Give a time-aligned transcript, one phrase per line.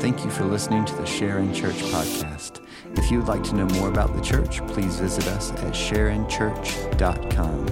[0.00, 2.64] Thank you for listening to the Sharon Church podcast.
[2.96, 7.66] If you would like to know more about the church, please visit us at sharonchurch.com.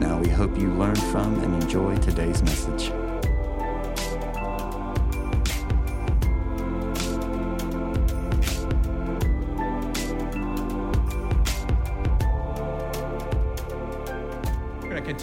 [0.00, 2.90] Now, we hope you learn from and enjoy today's message.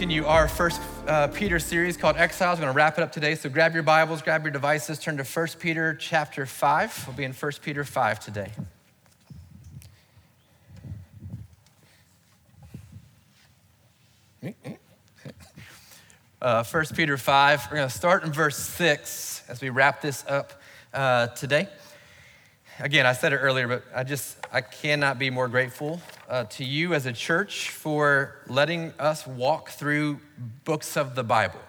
[0.07, 2.59] Continue our first uh, Peter series called Exiles.
[2.59, 3.35] We're going to wrap it up today.
[3.35, 7.03] So grab your Bibles, grab your devices, turn to 1 Peter chapter 5.
[7.05, 8.51] We'll be in 1 Peter 5 today.
[16.41, 17.67] Uh, 1 Peter 5.
[17.69, 20.53] We're going to start in verse 6 as we wrap this up
[20.93, 21.67] uh, today.
[22.79, 26.63] Again, I said it earlier, but I just, I cannot be more grateful uh, to
[26.63, 30.19] you as a church for letting us walk through
[30.63, 31.59] books of the Bible.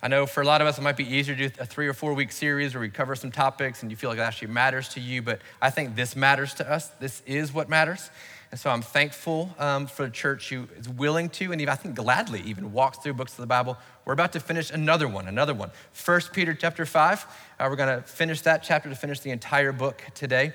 [0.00, 1.88] I know for a lot of us, it might be easier to do a three
[1.88, 4.48] or four week series where we cover some topics and you feel like it actually
[4.48, 6.88] matters to you, but I think this matters to us.
[7.00, 8.10] This is what matters.
[8.50, 11.74] And so I'm thankful um, for the church who is willing to, and even, I
[11.74, 13.76] think gladly even, walks through books of the Bible.
[14.06, 15.70] We're about to finish another one, another one.
[15.92, 17.26] First Peter chapter 5.
[17.58, 20.54] Uh, we're going to finish that chapter to finish the entire book today,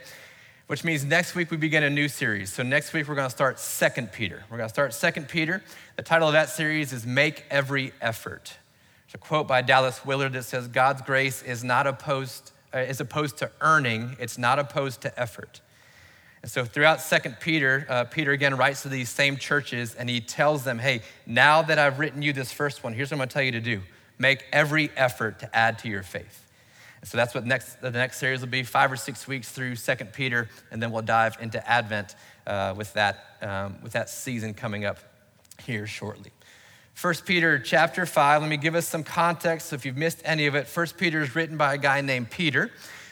[0.67, 2.53] which means next week we begin a new series.
[2.53, 4.43] So next week we're going to start Second Peter.
[4.49, 5.61] We're going to start Second Peter.
[5.97, 8.55] The title of that series is Make Every Effort.
[9.05, 13.01] There's a quote by Dallas Willard that says, God's grace is not opposed, uh, is
[13.01, 15.59] opposed to earning, it's not opposed to effort.
[16.41, 20.21] And so throughout Second Peter, uh, Peter again writes to these same churches and he
[20.21, 23.31] tells them, hey, now that I've written you this first one, here's what I'm gonna
[23.31, 23.81] tell you to do.
[24.17, 26.42] Make every effort to add to your faith.
[27.03, 30.13] So that's what next, the next series will be, five or six weeks through Second
[30.13, 32.15] Peter, and then we'll dive into Advent
[32.47, 34.99] uh, with, that, um, with that season coming up
[35.65, 36.31] here shortly.
[36.93, 39.69] First Peter chapter 5, let me give us some context.
[39.69, 42.29] So if you've missed any of it, First Peter is written by a guy named
[42.29, 42.71] Peter.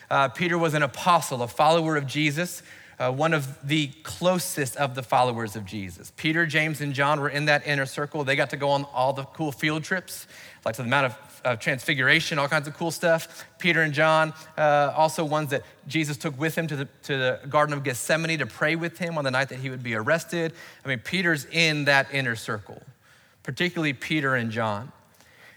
[0.10, 2.64] Uh, Peter was an apostle, a follower of Jesus,
[3.02, 6.12] uh, one of the closest of the followers of Jesus.
[6.18, 8.24] Peter, James, and John were in that inner circle.
[8.24, 10.28] They got to go on all the cool field trips,
[10.64, 11.12] like to the Mount
[11.44, 13.44] of Transfiguration, all kinds of cool stuff.
[13.58, 17.40] Peter and John, uh, also ones that Jesus took with him to the, to the
[17.50, 20.54] Garden of Gethsemane to pray with him on the night that he would be arrested.
[20.86, 22.84] I mean, Peter's in that inner circle,
[23.42, 24.92] particularly Peter and John.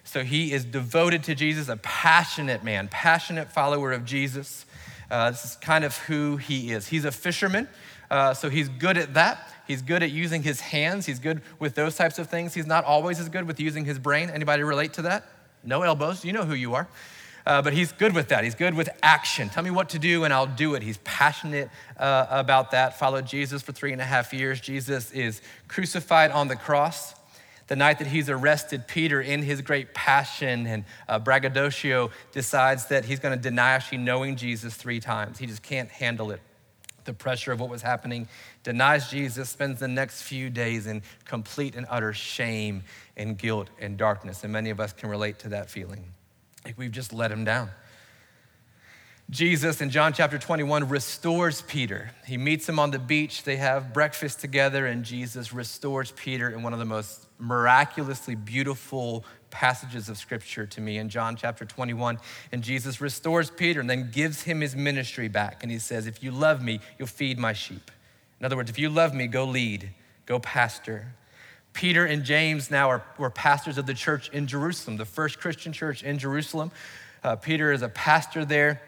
[0.03, 4.65] So he is devoted to Jesus, a passionate man, passionate follower of Jesus.
[5.11, 6.89] Uh, this is kind of who he is.
[6.89, 7.69] He's a fisherman,
[8.11, 9.51] uh, so he's good at that.
[9.67, 11.07] He's good at using his hands.
[11.07, 12.55] He's good with those types of things.
[12.55, 14.31] He's not always as good with using his brain.
[14.31, 15.25] Anybody relate to that?
[15.63, 16.25] No elbows.
[16.25, 16.87] You know who you are.
[17.47, 18.43] Uh, but he's good with that.
[18.43, 19.51] He's good with action.
[19.51, 20.83] Tell me what to do and I'll do it.
[20.83, 22.99] He's passionate uh, about that.
[22.99, 24.61] Followed Jesus for three and a half years.
[24.61, 27.15] Jesus is crucified on the cross.
[27.67, 33.05] The night that he's arrested, Peter, in his great passion and uh, braggadocio, decides that
[33.07, 35.39] he's going to deny actually knowing Jesus three times.
[35.39, 36.41] He just can't handle it.
[37.05, 38.29] The pressure of what was happening,
[38.63, 42.83] denies Jesus, spends the next few days in complete and utter shame
[43.17, 44.43] and guilt and darkness.
[44.43, 46.05] And many of us can relate to that feeling.
[46.65, 47.71] Like we've just let him down.
[49.31, 52.11] Jesus in John chapter 21 restores Peter.
[52.27, 53.43] He meets him on the beach.
[53.43, 59.25] They have breakfast together, and Jesus restores Peter in one of the most miraculously beautiful
[59.51, 62.19] passages of scripture to me in John chapter 21.
[62.53, 65.63] And Jesus restores Peter and then gives him his ministry back.
[65.63, 67.91] And he says, If you love me, you'll feed my sheep.
[68.41, 69.91] In other words, if you love me, go lead,
[70.27, 71.15] go pastor.
[71.73, 75.73] Peter and James now are, were pastors of the church in Jerusalem, the first Christian
[75.73, 76.71] church in Jerusalem.
[77.23, 78.83] Uh, Peter is a pastor there,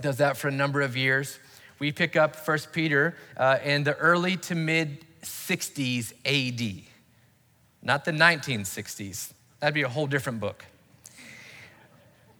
[0.00, 1.38] does that for a number of years.
[1.78, 6.88] We pick up First Peter uh, in the early to mid 60s AD
[7.82, 9.32] not the 1960s.
[9.60, 10.64] That'd be a whole different book.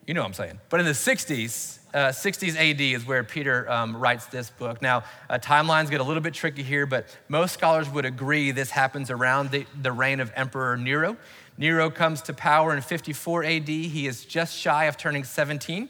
[0.07, 0.59] You know what I'm saying.
[0.71, 4.81] But in the 60s, uh, 60s AD is where Peter um, writes this book.
[4.81, 8.71] Now, uh, timelines get a little bit tricky here, but most scholars would agree this
[8.71, 11.17] happens around the, the reign of Emperor Nero.
[11.59, 13.69] Nero comes to power in 54 AD.
[13.69, 15.89] He is just shy of turning 17,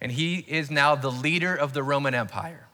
[0.00, 2.66] and he is now the leader of the Roman Empire.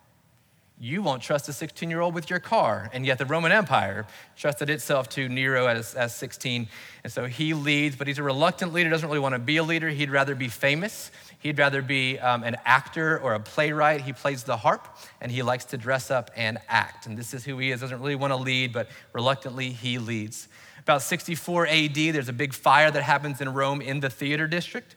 [0.78, 2.90] You won't trust a 16 year old with your car.
[2.92, 4.06] And yet the Roman Empire
[4.36, 6.68] trusted itself to Nero as, as 16.
[7.02, 9.62] And so he leads, but he's a reluctant leader, doesn't really want to be a
[9.62, 9.88] leader.
[9.88, 11.10] He'd rather be famous.
[11.38, 14.02] He'd rather be um, an actor or a playwright.
[14.02, 14.86] He plays the harp
[15.22, 17.06] and he likes to dress up and act.
[17.06, 17.80] And this is who he is.
[17.80, 20.46] Doesn't really want to lead, but reluctantly he leads.
[20.80, 24.94] About 64 AD, there's a big fire that happens in Rome in the theater district.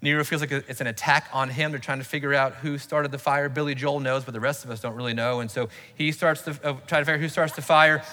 [0.00, 1.72] Nero feels like it's an attack on him.
[1.72, 3.48] They're trying to figure out who started the fire.
[3.48, 5.40] Billy Joel knows, but the rest of us don't really know.
[5.40, 8.04] And so he starts to uh, try to figure out who starts the fire.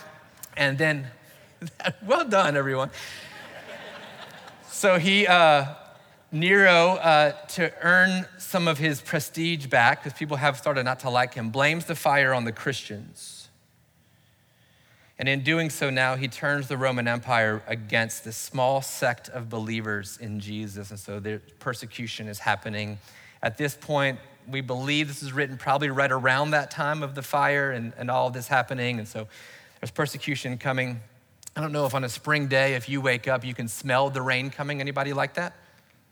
[0.58, 1.08] And then,
[2.06, 2.90] well done, everyone.
[4.68, 5.66] so he, uh,
[6.32, 11.12] Nero, uh, to earn some of his prestige back, because people have started not to
[11.12, 13.45] like him, blames the fire on the Christians.
[15.18, 19.50] And in doing so, now he turns the Roman Empire against this small sect of
[19.50, 20.90] believers in Jesus.
[20.90, 23.00] And so the persecution is happening.
[23.42, 27.22] At this point, we believe this is written probably right around that time of the
[27.22, 29.00] fire and, and all this happening.
[29.00, 29.28] And so
[29.80, 31.00] there's persecution coming.
[31.56, 34.10] I don't know if on a spring day, if you wake up, you can smell
[34.10, 34.82] the rain coming.
[34.82, 35.54] Anybody like that?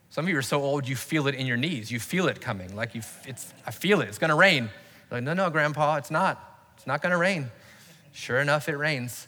[0.09, 1.91] Some of you are so old you feel it in your knees.
[1.91, 2.75] You feel it coming.
[2.75, 4.07] Like you, it's, I feel it.
[4.07, 4.69] It's going to rain.
[5.09, 6.71] You're like, no, no, Grandpa, it's not.
[6.77, 7.51] It's not going to rain.
[8.13, 9.27] Sure enough, it rains.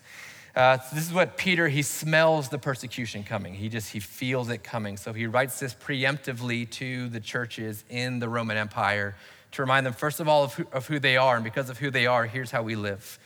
[0.56, 3.54] Uh, this is what Peter, he smells the persecution coming.
[3.54, 4.96] He just, he feels it coming.
[4.96, 9.16] So he writes this preemptively to the churches in the Roman Empire
[9.52, 11.36] to remind them, first of all, of who, of who they are.
[11.36, 13.20] And because of who they are, here's how we live.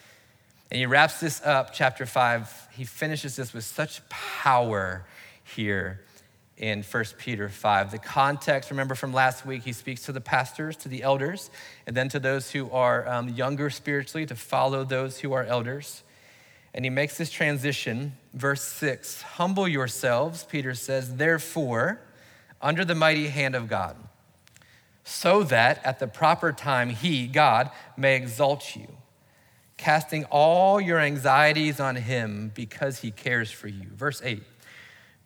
[0.71, 2.51] And he wraps this up, chapter five.
[2.71, 5.05] He finishes this with such power
[5.43, 5.99] here
[6.59, 7.91] in 1 Peter 5.
[7.91, 11.49] The context, remember from last week, he speaks to the pastors, to the elders,
[11.87, 16.03] and then to those who are um, younger spiritually to follow those who are elders.
[16.73, 18.17] And he makes this transition.
[18.33, 22.01] Verse 6 Humble yourselves, Peter says, therefore,
[22.61, 23.95] under the mighty hand of God,
[25.05, 28.97] so that at the proper time he, God, may exalt you,
[29.77, 33.87] casting all your anxieties on him because he cares for you.
[33.95, 34.43] Verse 8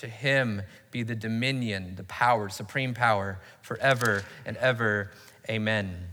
[0.00, 5.10] To him be the dominion, the power, supreme power forever and ever.
[5.48, 6.08] Amen.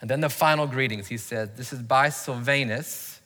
[0.00, 3.20] And then the final greetings, he says, This is by Silvanus,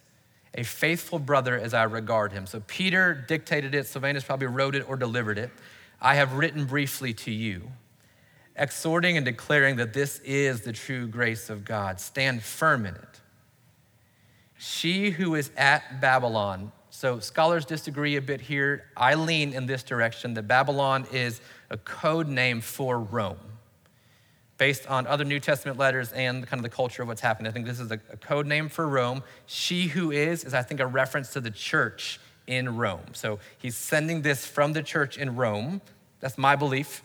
[0.54, 2.46] a faithful brother as I regard him.
[2.46, 5.50] So Peter dictated it, Silvanus probably wrote it or delivered it.
[6.00, 7.72] I have written briefly to you,
[8.56, 12.00] exhorting and declaring that this is the true grace of God.
[12.00, 13.20] Stand firm in it.
[14.56, 18.90] She who is at Babylon so scholars disagree a bit here.
[18.96, 21.40] I lean in this direction that Babylon is
[21.70, 23.38] a code name for Rome.
[24.56, 27.52] Based on other New Testament letters and kind of the culture of what's happened, I
[27.52, 29.22] think this is a, code name for Rome.
[29.46, 32.18] She who is, is I think a reference to the church
[32.48, 33.12] in Rome.
[33.12, 35.80] So he's sending this from the church in Rome.
[36.18, 37.04] That's my belief.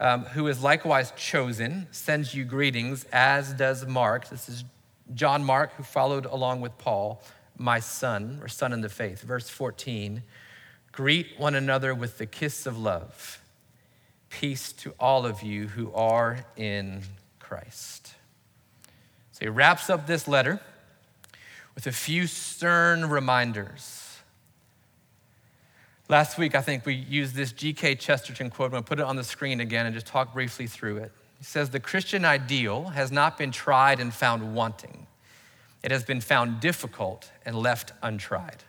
[0.00, 4.30] Um, who is likewise chosen, sends you greetings, as does Mark.
[4.30, 4.64] This is
[5.12, 7.22] John Mark, who followed along with Paul
[7.60, 9.22] my son, or son in the faith.
[9.22, 10.22] Verse 14
[10.92, 13.40] Greet one another with the kiss of love.
[14.28, 17.02] Peace to all of you who are in
[17.38, 18.14] Christ.
[19.32, 20.60] So he wraps up this letter
[21.74, 24.18] with a few stern reminders.
[26.08, 27.94] Last week, I think we used this G.K.
[27.96, 28.66] Chesterton quote.
[28.66, 31.12] I'm going to put it on the screen again and just talk briefly through it.
[31.38, 35.06] He says, The Christian ideal has not been tried and found wanting.
[35.82, 38.64] It has been found difficult and left untried.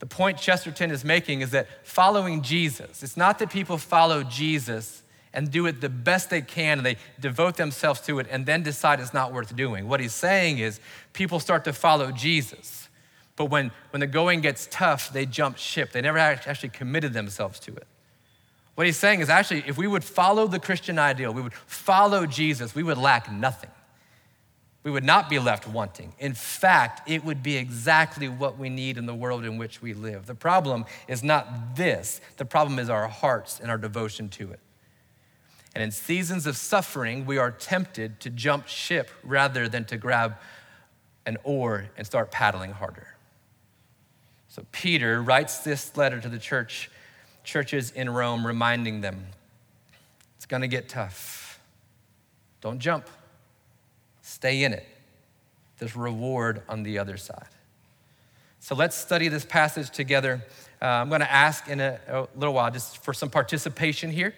[0.00, 5.02] The point Chesterton is making is that following Jesus, it's not that people follow Jesus
[5.32, 8.62] and do it the best they can and they devote themselves to it and then
[8.62, 9.88] decide it's not worth doing.
[9.88, 10.80] What he's saying is
[11.12, 12.88] people start to follow Jesus,
[13.36, 15.92] but when, when the going gets tough, they jump ship.
[15.92, 17.86] They never actually committed themselves to it.
[18.74, 22.26] What he's saying is actually, if we would follow the Christian ideal, we would follow
[22.26, 23.70] Jesus, we would lack nothing
[24.88, 26.14] we would not be left wanting.
[26.18, 29.92] In fact, it would be exactly what we need in the world in which we
[29.92, 30.24] live.
[30.24, 34.60] The problem is not this, the problem is our hearts and our devotion to it.
[35.74, 40.36] And in seasons of suffering, we are tempted to jump ship rather than to grab
[41.26, 43.08] an oar and start paddling harder.
[44.48, 46.90] So Peter writes this letter to the church
[47.44, 49.26] churches in Rome reminding them
[50.36, 51.60] it's going to get tough.
[52.62, 53.06] Don't jump.
[54.28, 54.84] Stay in it.
[55.78, 57.48] There's reward on the other side.
[58.60, 60.44] So let's study this passage together.
[60.82, 64.34] Uh, I'm going to ask in a, a, little while just for some participation here.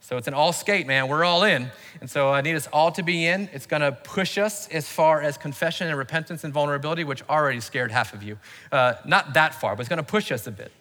[0.00, 1.08] So it's an all skate, man.
[1.08, 1.70] We're all in.
[2.02, 3.48] And so I need us all to be in.
[3.54, 7.60] It's going to push us as far as confession and repentance and vulnerability, which already
[7.60, 8.38] scared half of you.
[8.70, 10.72] Uh, not that far, but it's going to push us a bit.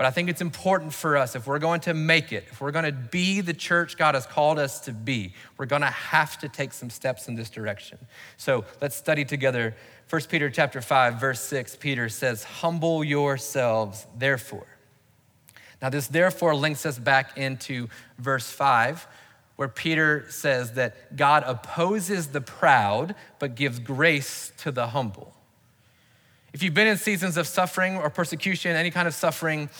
[0.00, 2.70] But I think it's important for us, if we're going to make it, if we're
[2.70, 6.38] going to be the church God has called us to be, we're going to have
[6.38, 7.98] to take some steps in this direction.
[8.38, 9.76] So let's study together.
[10.08, 14.66] 1 Peter chapter 5, verse 6, Peter says, Humble yourselves, therefore.
[15.82, 19.06] Now, this therefore links us back into verse 5,
[19.56, 25.36] where Peter says that God opposes the proud, but gives grace to the humble.
[26.52, 29.70] If you've been in seasons of suffering or persecution, any kind of suffering,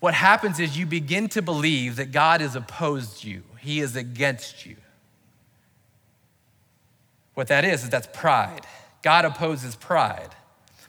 [0.00, 4.64] what happens is you begin to believe that God is opposed you, He is against
[4.66, 4.76] you.
[7.34, 8.66] What that is, is that's pride.
[9.02, 10.30] God opposes pride,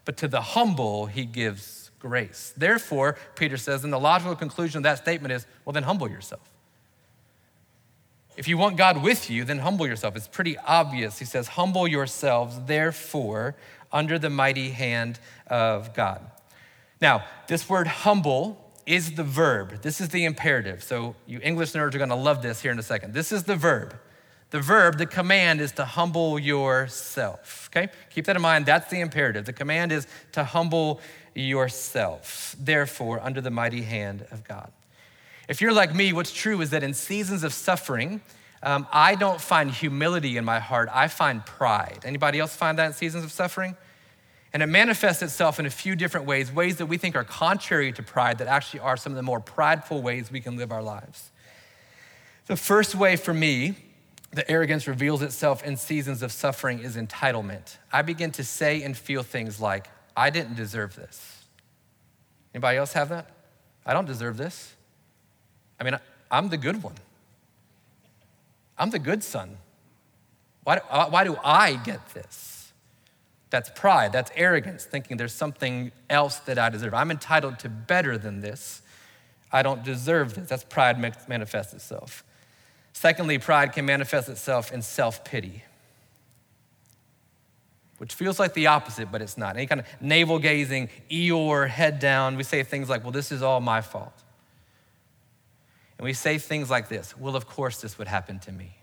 [0.06, 2.54] but to the humble, He gives grace.
[2.56, 6.48] Therefore, Peter says, and the logical conclusion of that statement is well, then humble yourself.
[8.38, 10.16] If you want God with you, then humble yourself.
[10.16, 11.18] It's pretty obvious.
[11.18, 13.56] He says, Humble yourselves, therefore,
[13.92, 16.22] under the mighty hand of God.
[17.02, 19.82] Now, this word humble is the verb.
[19.82, 20.84] This is the imperative.
[20.84, 23.14] So, you English nerds are going to love this here in a second.
[23.14, 23.98] This is the verb.
[24.50, 27.70] The verb, the command is to humble yourself.
[27.70, 27.92] Okay?
[28.12, 28.66] Keep that in mind.
[28.66, 29.46] That's the imperative.
[29.46, 31.02] The command is to humble
[31.36, 34.72] yourself, therefore, under the mighty hand of God.
[35.50, 38.22] If you're like me, what's true is that in seasons of suffering,
[38.64, 40.90] um, I don't find humility in my heart.
[40.92, 42.00] I find pride.
[42.04, 43.76] Anybody else find that in seasons of suffering?
[44.54, 47.92] And it manifests itself in a few different ways, ways that we think are contrary
[47.94, 50.82] to pride, that actually are some of the more prideful ways we can live our
[50.82, 51.32] lives.
[52.48, 53.76] The first way for me
[54.32, 57.78] that arrogance reveals itself in seasons of suffering is entitlement.
[57.92, 61.46] I begin to say and feel things like, I didn't deserve this.
[62.54, 63.30] Anybody else have that?
[63.86, 64.76] I don't deserve this.
[65.80, 65.98] I mean,
[66.32, 66.96] I'm the good one.
[68.78, 69.58] I'm the good son.
[70.64, 72.74] Why, uh, why do I get this?
[73.50, 76.94] That's pride, that's arrogance, thinking there's something else that I deserve.
[76.94, 78.82] I'm entitled to better than this.
[79.52, 80.50] I don't deserve this.
[80.50, 82.26] That's pride manifests itself.
[82.92, 85.64] Secondly, pride can manifest itself in self pity,
[88.00, 89.56] which feels like the opposite, but it's not.
[89.56, 93.42] Any kind of navel gazing, Eeyore, head down, we say things like, well, this is
[93.42, 94.24] all my fault.
[95.98, 98.78] And we say things like this Well, of course, this would happen to me.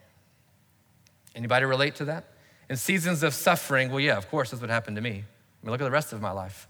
[1.34, 2.24] Anybody relate to that?
[2.68, 5.10] In seasons of suffering, well, yeah, of course, this would happen to me.
[5.10, 6.68] I mean, look at the rest of my life.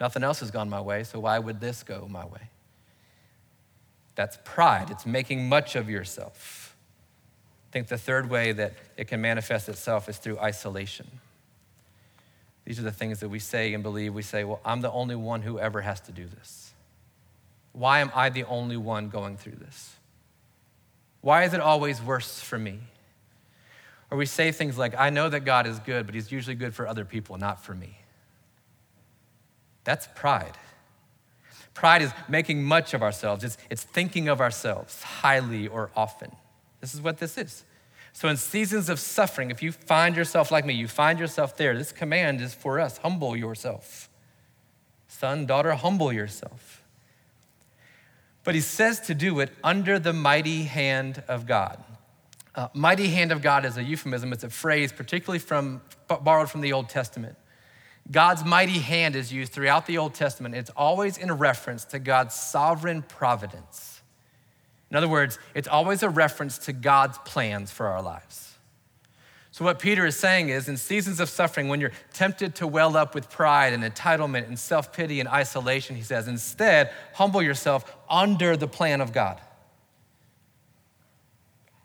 [0.00, 2.50] Nothing else has gone my way, so why would this go my way?
[4.14, 4.90] That's pride.
[4.90, 6.76] It's making much of yourself.
[7.70, 11.06] I think the third way that it can manifest itself is through isolation.
[12.64, 14.14] These are the things that we say and believe.
[14.14, 16.74] We say, well, I'm the only one who ever has to do this.
[17.72, 19.96] Why am I the only one going through this?
[21.20, 22.80] Why is it always worse for me?
[24.10, 26.74] Or we say things like, I know that God is good, but He's usually good
[26.74, 27.98] for other people, not for me.
[29.84, 30.58] That's pride.
[31.74, 36.30] Pride is making much of ourselves, it's, it's thinking of ourselves highly or often.
[36.80, 37.64] This is what this is.
[38.12, 41.76] So, in seasons of suffering, if you find yourself like me, you find yourself there,
[41.76, 44.10] this command is for us humble yourself.
[45.08, 46.81] Son, daughter, humble yourself.
[48.44, 51.82] But he says to do it under the mighty hand of God.
[52.54, 56.60] Uh, mighty hand of God is a euphemism, it's a phrase particularly from, borrowed from
[56.60, 57.36] the Old Testament.
[58.10, 60.54] God's mighty hand is used throughout the Old Testament.
[60.54, 64.02] It's always in reference to God's sovereign providence.
[64.90, 68.51] In other words, it's always a reference to God's plans for our lives.
[69.52, 72.96] So, what Peter is saying is in seasons of suffering, when you're tempted to well
[72.96, 77.94] up with pride and entitlement and self pity and isolation, he says, instead, humble yourself
[78.08, 79.38] under the plan of God.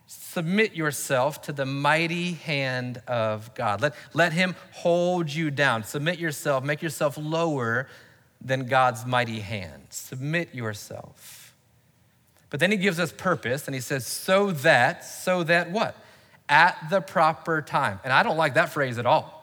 [0.05, 3.81] Submit yourself to the mighty hand of God.
[3.81, 5.83] Let, let him hold you down.
[5.83, 7.89] Submit yourself, make yourself lower
[8.39, 9.87] than God's mighty hand.
[9.89, 11.53] Submit yourself.
[12.49, 15.97] But then he gives us purpose and he says, so that, so that what?
[16.49, 17.99] At the proper time.
[18.03, 19.33] And I don't like that phrase at all.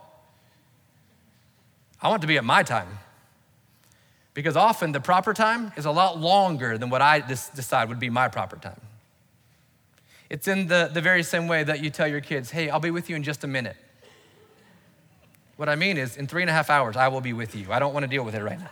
[2.01, 2.99] I want to be at my time.
[4.35, 8.11] Because often the proper time is a lot longer than what I decide would be
[8.11, 8.81] my proper time.
[10.29, 12.91] It's in the, the very same way that you tell your kids, hey, I'll be
[12.91, 13.77] with you in just a minute.
[15.57, 17.71] What I mean is, in three and a half hours, I will be with you.
[17.71, 18.71] I don't want to deal with it right now.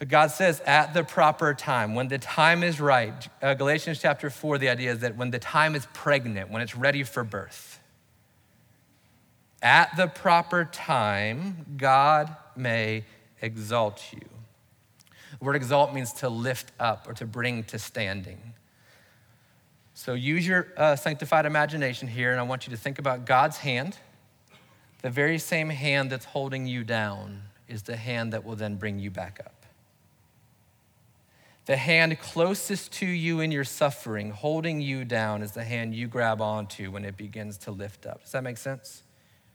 [0.00, 3.28] But God says at the proper time, when the time is right.
[3.42, 6.74] Uh, Galatians chapter 4, the idea is that when the time is pregnant, when it's
[6.74, 7.78] ready for birth,
[9.60, 13.04] at the proper time, God may
[13.42, 14.26] exalt you.
[15.38, 18.54] The word exalt means to lift up or to bring to standing.
[19.92, 23.58] So use your uh, sanctified imagination here, and I want you to think about God's
[23.58, 23.98] hand.
[25.02, 28.98] The very same hand that's holding you down is the hand that will then bring
[28.98, 29.59] you back up.
[31.70, 36.08] The hand closest to you in your suffering, holding you down, is the hand you
[36.08, 38.22] grab onto when it begins to lift up.
[38.24, 39.04] Does that make sense?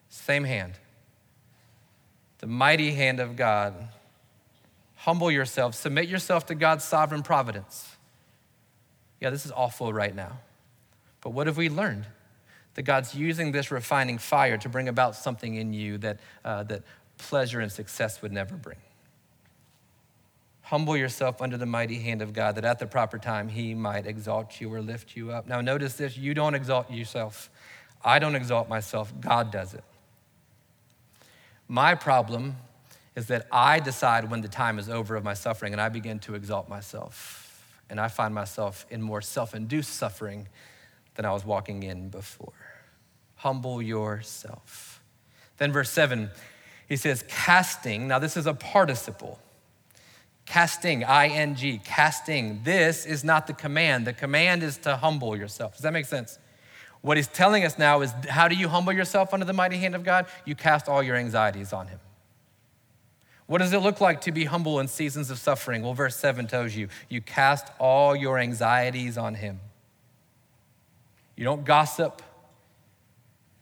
[0.07, 0.79] Same hand.
[2.37, 3.89] The mighty hand of God
[4.95, 7.97] Humble yourself, submit yourself to God's sovereign providence.
[9.19, 10.39] Yeah, this is awful right now.
[11.19, 12.05] But what have we learned?
[12.75, 16.83] That God's using this refining fire to bring about something in you that, uh, that
[17.17, 18.77] pleasure and success would never bring.
[20.65, 24.07] Humble yourself under the mighty hand of God, that at the proper time he might
[24.07, 25.47] exalt you or lift you up.
[25.47, 27.51] Now, notice this you don't exalt yourself.
[28.03, 29.83] I don't exalt myself, God does it.
[31.67, 32.55] My problem
[33.15, 36.17] is that I decide when the time is over of my suffering and I begin
[36.21, 37.63] to exalt myself.
[37.87, 40.47] And I find myself in more self induced suffering
[41.13, 42.53] than I was walking in before.
[43.35, 44.99] Humble yourself.
[45.57, 46.31] Then, verse 7,
[46.89, 48.07] he says, casting.
[48.07, 49.39] Now, this is a participle.
[50.45, 52.61] Casting, I N G, casting.
[52.63, 54.05] This is not the command.
[54.05, 55.73] The command is to humble yourself.
[55.73, 56.37] Does that make sense?
[57.01, 59.95] What he's telling us now is how do you humble yourself under the mighty hand
[59.95, 60.27] of God?
[60.43, 61.99] You cast all your anxieties on him.
[63.47, 65.83] What does it look like to be humble in seasons of suffering?
[65.83, 69.59] Well, verse 7 tells you you cast all your anxieties on him.
[71.35, 72.21] You don't gossip.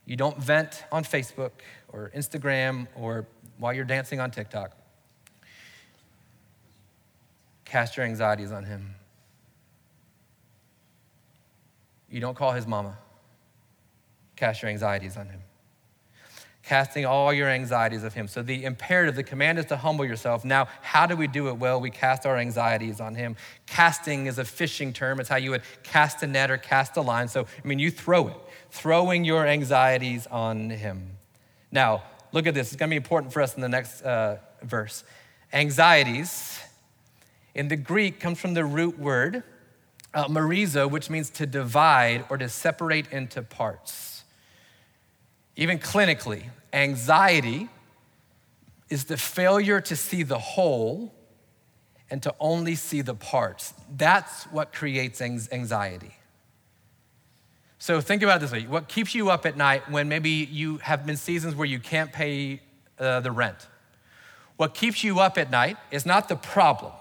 [0.06, 1.52] You don't vent on Facebook
[1.92, 3.26] or Instagram or
[3.58, 4.72] while you're dancing on TikTok.
[7.74, 8.94] Cast your anxieties on him.
[12.08, 13.00] You don't call his mama.
[14.36, 15.42] Cast your anxieties on him.
[16.62, 18.28] Casting all your anxieties of him.
[18.28, 20.46] So the imperative, the command is to humble yourself.
[20.46, 21.54] Now, how do we do it?
[21.54, 23.36] Well, we cast our anxieties on him.
[23.66, 25.20] Casting is a fishing term.
[25.20, 27.28] It's how you would cast a net or cast a line.
[27.28, 28.38] So, I mean, you throw it,
[28.70, 31.18] throwing your anxieties on him.
[31.72, 32.04] Now,
[32.34, 32.68] look at this.
[32.68, 35.04] It's going to be important for us in the next uh, verse.
[35.52, 36.60] Anxieties
[37.56, 39.44] in the Greek comes from the root word
[40.14, 44.24] uh, marizo, which means to divide or to separate into parts.
[45.56, 47.70] Even clinically, anxiety
[48.90, 51.14] is the failure to see the whole
[52.10, 53.74] and to only see the parts.
[53.96, 56.16] That's what creates anxiety.
[57.80, 61.06] So think about this way what keeps you up at night when maybe you have
[61.06, 62.62] been seasons where you can't pay
[63.00, 63.68] uh, the rent?
[64.58, 66.94] What keeps you up at night is not the problem.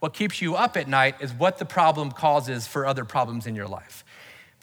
[0.00, 3.56] What keeps you up at night is what the problem causes for other problems in
[3.56, 4.04] your life.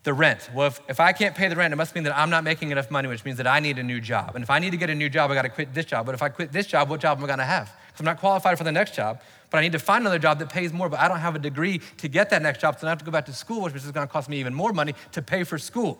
[0.03, 0.49] The rent.
[0.53, 2.71] Well, if, if I can't pay the rent, it must mean that I'm not making
[2.71, 4.35] enough money, which means that I need a new job.
[4.35, 6.05] And if I need to get a new job, I got to quit this job.
[6.05, 7.75] But if I quit this job, what job am I going to have?
[7.87, 9.19] Because I'm not qualified for the next job,
[9.49, 11.39] but I need to find another job that pays more, but I don't have a
[11.39, 13.75] degree to get that next job, so I have to go back to school, which
[13.75, 15.99] is going to cost me even more money to pay for school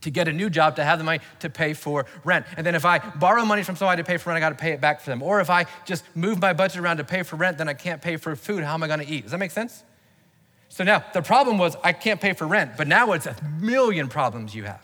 [0.00, 2.46] to get a new job, to have the money to pay for rent.
[2.56, 4.62] And then if I borrow money from somebody to pay for rent, I got to
[4.62, 5.22] pay it back for them.
[5.22, 8.02] Or if I just move my budget around to pay for rent, then I can't
[8.02, 8.64] pay for food.
[8.64, 9.22] How am I going to eat?
[9.22, 9.84] Does that make sense?
[10.68, 14.08] So now the problem was I can't pay for rent, but now it's a million
[14.08, 14.82] problems you have.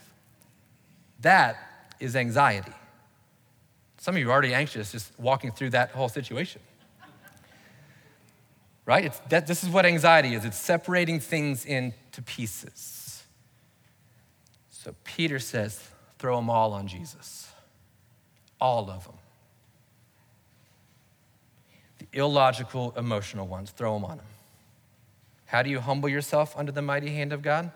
[1.21, 1.57] That
[1.99, 2.73] is anxiety.
[3.97, 6.61] Some of you are already anxious just walking through that whole situation.
[8.85, 9.07] Right?
[9.07, 12.98] It's that, this is what anxiety is it's separating things into pieces.
[14.89, 15.87] So Peter says,
[16.19, 17.53] throw them all on Jesus.
[18.59, 19.17] All of them.
[21.99, 24.27] The illogical, emotional ones, throw them on him.
[25.45, 27.71] How do you humble yourself under the mighty hand of God?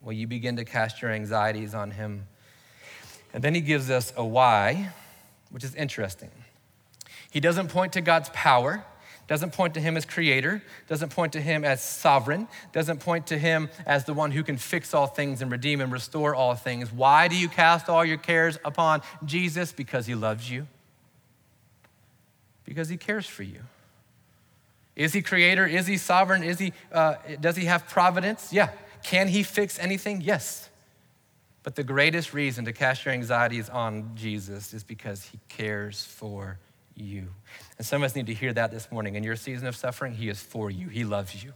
[0.00, 2.26] Well, you begin to cast your anxieties on him.
[3.34, 4.88] And then he gives us a why,
[5.50, 6.30] which is interesting.
[7.30, 8.86] He doesn't point to God's power,
[9.28, 13.38] doesn't point to him as creator, doesn't point to him as sovereign, doesn't point to
[13.38, 16.92] him as the one who can fix all things and redeem and restore all things.
[16.92, 19.72] Why do you cast all your cares upon Jesus?
[19.72, 20.66] Because he loves you,
[22.64, 23.60] because he cares for you.
[24.94, 25.66] Is he creator?
[25.66, 26.42] Is he sovereign?
[26.42, 28.52] Is he, uh, does he have providence?
[28.52, 28.70] Yeah.
[29.02, 30.20] Can he fix anything?
[30.20, 30.68] Yes.
[31.62, 36.58] But the greatest reason to cast your anxieties on Jesus is because he cares for
[36.58, 36.71] you.
[37.78, 39.14] And some of us need to hear that this morning.
[39.14, 41.52] In your season of suffering, He is for you, He loves you.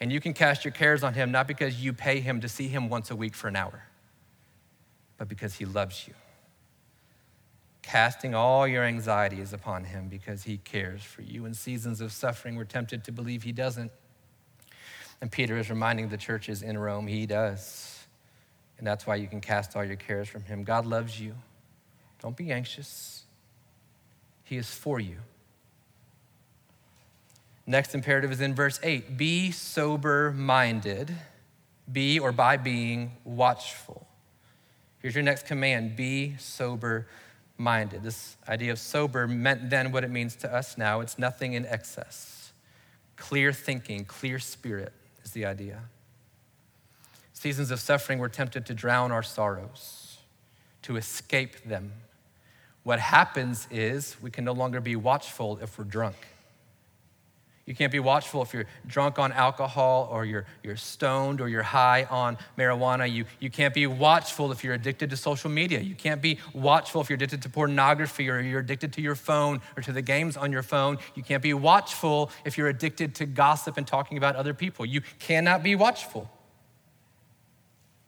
[0.00, 2.68] And you can cast your cares on Him not because you pay Him to see
[2.68, 3.84] Him once a week for an hour,
[5.16, 6.14] but because He loves you.
[7.82, 11.44] Casting all your anxieties upon Him because He cares for you.
[11.46, 13.90] In seasons of suffering, we're tempted to believe He doesn't.
[15.20, 18.04] And Peter is reminding the churches in Rome, He does.
[18.78, 20.64] And that's why you can cast all your cares from Him.
[20.64, 21.34] God loves you.
[22.20, 23.21] Don't be anxious.
[24.52, 25.16] He is for you.
[27.66, 31.10] Next imperative is in verse 8 be sober minded,
[31.90, 34.06] be or by being watchful.
[34.98, 37.08] Here's your next command be sober
[37.56, 38.02] minded.
[38.02, 41.64] This idea of sober meant then what it means to us now it's nothing in
[41.64, 42.52] excess.
[43.16, 44.92] Clear thinking, clear spirit
[45.24, 45.80] is the idea.
[47.32, 50.18] Seasons of suffering, we're tempted to drown our sorrows,
[50.82, 52.01] to escape them
[52.84, 56.16] What happens is we can no longer be watchful if we're drunk.
[57.64, 61.62] You can't be watchful if you're drunk on alcohol or you're, you're stoned or you're
[61.62, 63.10] high on marijuana.
[63.10, 65.78] You, you can't be watchful if you're addicted to social media.
[65.78, 69.60] You can't be watchful if you're addicted to pornography or you're addicted to your phone
[69.76, 70.98] or to the games on your phone.
[71.14, 74.84] You can't be watchful if you're addicted to gossip and talking about other people.
[74.84, 76.28] You cannot be watchful.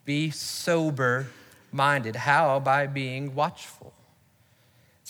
[0.04, 1.28] Be sober
[1.70, 2.16] minded.
[2.16, 2.58] How?
[2.58, 3.94] By being watchful.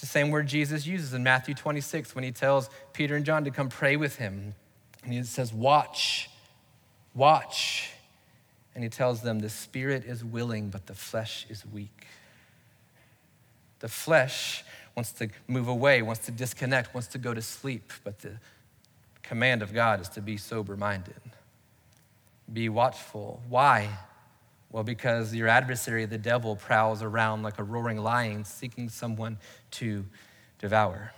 [0.05, 3.51] The same word Jesus uses in Matthew 26 when he tells Peter and John to
[3.51, 4.55] come pray with him.
[5.03, 6.29] And he says, Watch,
[7.14, 7.88] watch.
[8.75, 12.07] And he tells them, The spirit is willing, but the flesh is weak.
[13.81, 14.62] The flesh
[14.95, 18.33] wants to move away, wants to disconnect, wants to go to sleep, but the
[19.23, 21.14] command of God is to be sober minded.
[22.53, 23.40] Be watchful.
[23.49, 23.88] Why?
[24.75, 29.39] Well, because your adversary, the devil, prowls around like a roaring lion seeking someone
[29.71, 30.05] to
[30.59, 31.13] devour.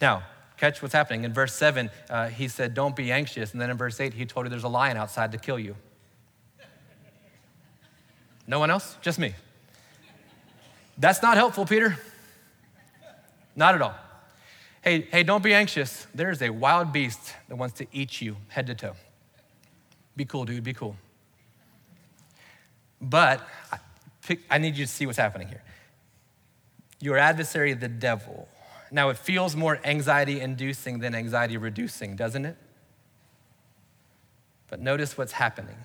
[0.00, 0.22] Now,
[0.58, 1.24] catch what's happening.
[1.24, 3.50] In verse 7, uh, he said, Don't be anxious.
[3.50, 5.74] And then in verse 8, he told you there's a lion outside to kill you.
[8.46, 8.96] No one else?
[9.02, 9.34] Just me.
[10.96, 11.98] That's not helpful, Peter.
[13.56, 13.96] Not at all.
[14.82, 16.06] Hey, hey, don't be anxious.
[16.14, 18.94] There's a wild beast that wants to eat you head to toe.
[20.14, 20.62] Be cool, dude.
[20.62, 20.94] Be cool.
[23.02, 23.46] But
[24.48, 25.62] I need you to see what's happening here.
[27.00, 28.48] Your adversary, the devil.
[28.92, 32.56] Now, it feels more anxiety inducing than anxiety reducing, doesn't it?
[34.68, 35.76] But notice what's happening.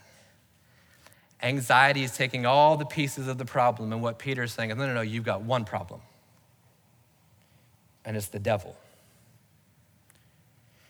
[1.42, 4.86] Anxiety is taking all the pieces of the problem, and what Peter's saying is no,
[4.86, 6.02] no, no, you've got one problem,
[8.06, 8.76] and it's the devil.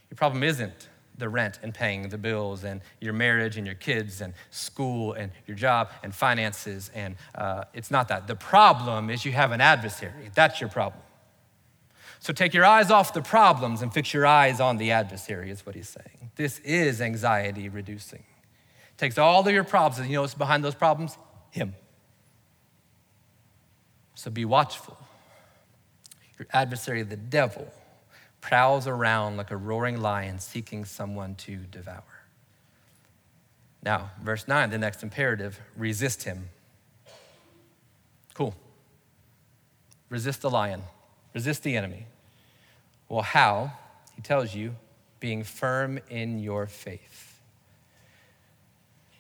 [0.10, 4.22] Your problem isn't the rent and paying the bills and your marriage and your kids
[4.22, 6.92] and school and your job and finances.
[6.94, 8.28] And uh, it's not that.
[8.28, 10.30] The problem is you have an adversary.
[10.34, 11.04] That's your problem.
[12.20, 15.66] So take your eyes off the problems and fix your eyes on the adversary, is
[15.66, 16.32] what he's saying.
[16.36, 18.24] This is anxiety reducing.
[18.98, 21.18] Takes all of your problems, and you know what's behind those problems?
[21.52, 21.76] Him.
[24.16, 24.98] So be watchful.
[26.40, 27.72] Your adversary, the devil,
[28.42, 32.04] prowls around like a roaring lion seeking someone to devour.
[33.84, 36.50] Now, verse 9, the next imperative resist him.
[38.34, 38.56] Cool.
[40.10, 40.84] Resist the lion,
[41.34, 42.06] resist the enemy.
[43.10, 43.72] Well, how?
[44.16, 44.76] He tells you,
[45.20, 47.40] being firm in your faith.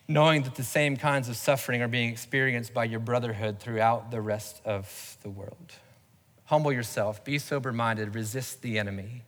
[0.07, 4.21] Knowing that the same kinds of suffering are being experienced by your brotherhood throughout the
[4.21, 5.73] rest of the world.
[6.47, 9.23] Humble yourself, be sober minded, resist the enemy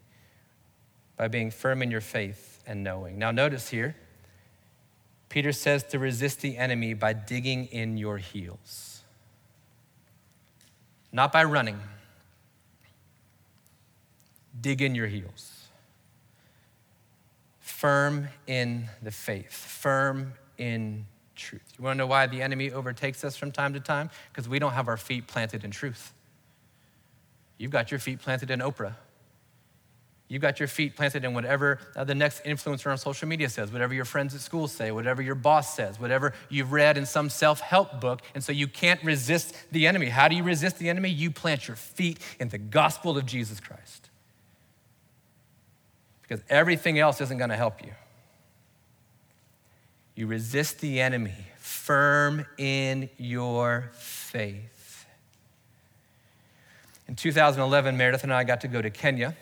[1.17, 3.19] by being firm in your faith and knowing.
[3.19, 3.95] Now, notice here,
[5.27, 9.01] Peter says to resist the enemy by digging in your heels,
[11.12, 11.79] not by running.
[14.62, 15.67] Dig in your heels.
[17.60, 21.05] Firm in the faith, firm in
[21.36, 21.73] truth.
[21.77, 24.10] You want to know why the enemy overtakes us from time to time?
[24.32, 26.13] Because we don't have our feet planted in truth.
[27.60, 28.95] You've got your feet planted in Oprah.
[30.30, 33.72] You've got your feet planted in whatever uh, the next influencer on social media says,
[33.72, 37.30] whatever your friends at school say, whatever your boss says, whatever you've read in some
[37.30, 38.22] self help book.
[38.36, 40.08] And so you can't resist the enemy.
[40.08, 41.10] How do you resist the enemy?
[41.10, 44.10] You plant your feet in the gospel of Jesus Christ.
[46.22, 47.91] Because everything else isn't going to help you.
[50.15, 54.78] You resist the enemy firm in your faith.
[57.10, 59.36] In 2011, Meredith and I got to go to Kenya.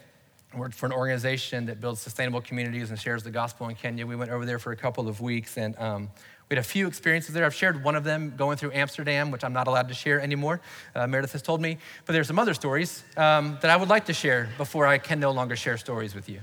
[0.53, 4.07] I worked for an organization that builds sustainable communities and shares the gospel in Kenya.
[4.07, 6.09] We went over there for a couple of weeks and um,
[6.49, 7.43] we had a few experiences there.
[7.43, 10.61] I've shared one of them going through Amsterdam, which I'm not allowed to share anymore.
[10.95, 11.77] Uh, Meredith has told me.
[12.05, 15.19] But there's some other stories um, that I would like to share before I can
[15.19, 16.39] no longer share stories with you.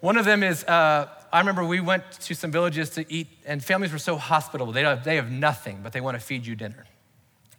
[0.00, 3.62] One of them is uh, I remember we went to some villages to eat, and
[3.62, 4.72] families were so hospitable.
[4.72, 6.86] They have, they have nothing, but they want to feed you dinner.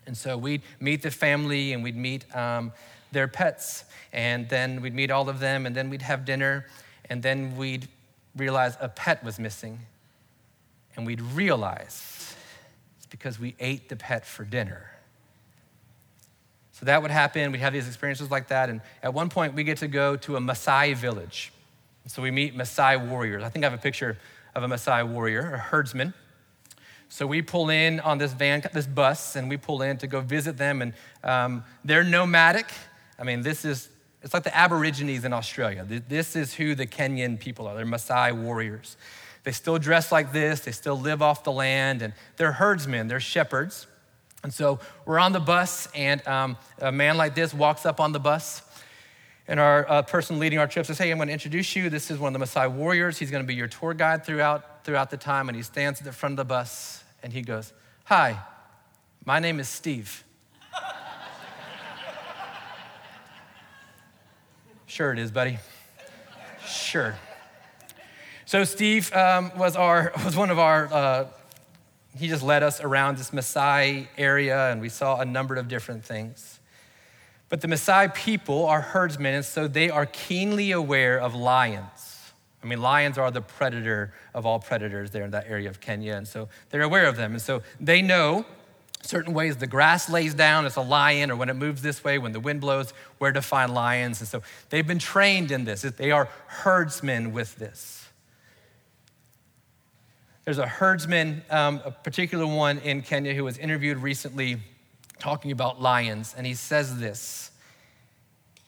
[0.08, 2.72] And so we'd meet the family and we'd meet um,
[3.12, 6.66] their pets, and then we'd meet all of them, and then we'd have dinner,
[7.10, 7.88] and then we'd
[8.36, 9.80] realize a pet was missing.
[10.96, 12.36] And we'd realize
[12.98, 14.92] it's because we ate the pet for dinner.
[16.72, 17.52] So that would happen.
[17.52, 18.70] We'd have these experiences like that.
[18.70, 21.54] And at one point, we get to go to a Maasai village.
[22.08, 23.44] So we meet Maasai warriors.
[23.44, 24.18] I think I have a picture
[24.54, 26.14] of a Maasai warrior, a herdsman.
[27.10, 30.22] So we pull in on this van, this bus, and we pull in to go
[30.22, 30.82] visit them.
[30.82, 32.68] And um, they're nomadic.
[33.18, 33.90] I mean, this is,
[34.22, 35.86] it's like the Aborigines in Australia.
[35.86, 37.76] This is who the Kenyan people are.
[37.76, 38.98] They're Maasai warriors.
[39.46, 43.20] They still dress like this, they still live off the land, and they're herdsmen, they're
[43.20, 43.86] shepherds.
[44.44, 48.12] And so we're on the bus, and um, a man like this walks up on
[48.12, 48.64] the bus.
[49.48, 51.92] And our uh, person leading our trip says, Hey, I'm going to introduce you.
[51.92, 53.20] This is one of the Maasai warriors.
[53.20, 55.50] He's going to be your tour guide throughout, throughout the time.
[55.50, 57.74] And he stands at the front of the bus and he goes,
[58.06, 58.40] Hi,
[59.26, 60.24] my name is Steve.
[64.86, 65.58] sure, it is, buddy.
[66.66, 67.16] Sure.
[68.46, 71.26] So, Steve um, was, our, was one of our, uh,
[72.16, 76.06] he just led us around this Maasai area and we saw a number of different
[76.06, 76.60] things.
[77.50, 82.15] But the Maasai people are herdsmen, and so they are keenly aware of lions.
[82.66, 86.16] I mean, lions are the predator of all predators there in that area of Kenya,
[86.16, 87.34] and so they're aware of them.
[87.34, 88.44] And so they know
[89.04, 92.18] certain ways the grass lays down, it's a lion, or when it moves this way,
[92.18, 94.20] when the wind blows, where to find lions.
[94.20, 95.84] And so they've been trained in this.
[95.84, 98.08] They are herdsmen with this.
[100.44, 104.58] There's a herdsman, um, a particular one in Kenya, who was interviewed recently
[105.20, 107.52] talking about lions, and he says this.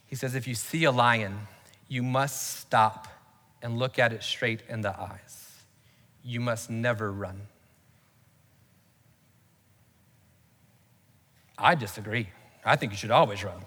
[0.05, 1.47] He says, If you see a lion,
[1.87, 3.07] you must stop
[3.61, 5.63] and look at it straight in the eyes.
[6.23, 7.47] You must never run.
[11.57, 12.29] I disagree.
[12.63, 13.65] I think you should always run.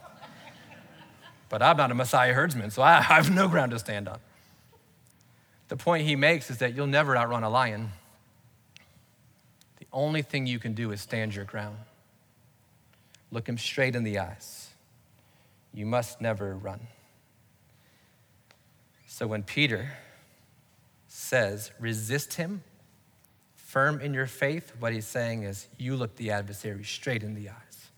[1.49, 4.21] But I'm not a Maasai herdsman, so I have no ground to stand on.
[5.69, 7.91] The point he makes is that you'll never outrun a lion.
[9.79, 11.79] The only thing you can do is stand your ground.
[13.33, 14.71] Look him straight in the eyes.
[15.73, 16.81] You must never run.
[19.13, 19.91] So when Peter
[21.09, 22.63] says, resist him,
[23.57, 27.49] firm in your faith, what he's saying is, you look the adversary straight in the
[27.49, 27.91] eyes.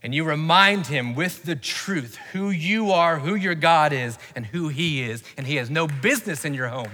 [0.00, 4.46] And you remind him with the truth who you are, who your God is, and
[4.46, 5.24] who he is.
[5.36, 6.92] And he has no business in your home.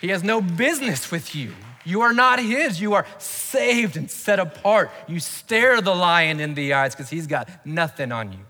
[0.00, 1.52] He has no business with you.
[1.84, 2.80] You are not his.
[2.80, 4.90] You are saved and set apart.
[5.08, 8.46] You stare the lion in the eyes because he's got nothing on you.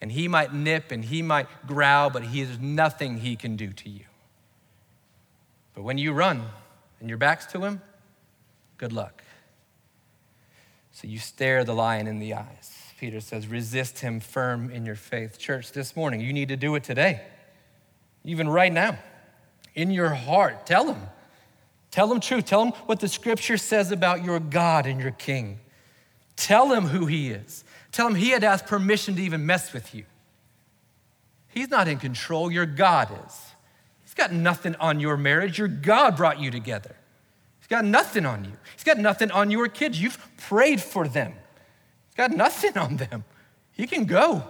[0.00, 3.72] And he might nip and he might growl, but he has nothing he can do
[3.72, 4.04] to you.
[5.74, 6.46] But when you run
[7.00, 7.82] and your back's to him,
[8.78, 9.22] good luck.
[10.92, 12.76] So you stare the lion in the eyes.
[12.98, 15.38] Peter says, resist him firm in your faith.
[15.38, 17.22] Church, this morning, you need to do it today,
[18.24, 18.98] even right now.
[19.74, 21.00] In your heart, tell him.
[21.90, 22.44] Tell them truth.
[22.44, 25.60] Tell them what the scripture says about your God and your King.
[26.36, 27.64] Tell him who he is.
[27.92, 30.04] Tell him he had asked permission to even mess with you.
[31.48, 33.40] He's not in control, your God is.
[34.02, 35.58] He's got nothing on your marriage.
[35.58, 36.94] Your God brought you together.
[37.58, 38.52] He's got nothing on you.
[38.74, 40.00] He's got nothing on your kids.
[40.00, 41.32] You've prayed for them.
[42.08, 43.24] He's got nothing on them.
[43.72, 44.44] He can go.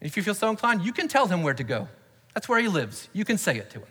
[0.00, 1.88] If you feel so inclined, you can tell him where to go.
[2.34, 3.08] That's where he lives.
[3.12, 3.86] You can say it to him.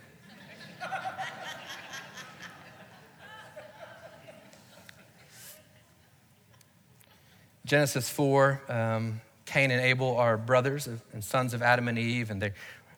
[7.72, 12.42] Genesis 4, um, Cain and Abel are brothers and sons of Adam and Eve, and
[12.42, 12.52] they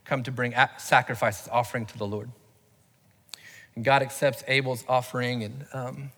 [0.04, 2.28] come to bring sacrifices, offering to the Lord.
[3.76, 6.10] And God accepts Abel's offering, and um,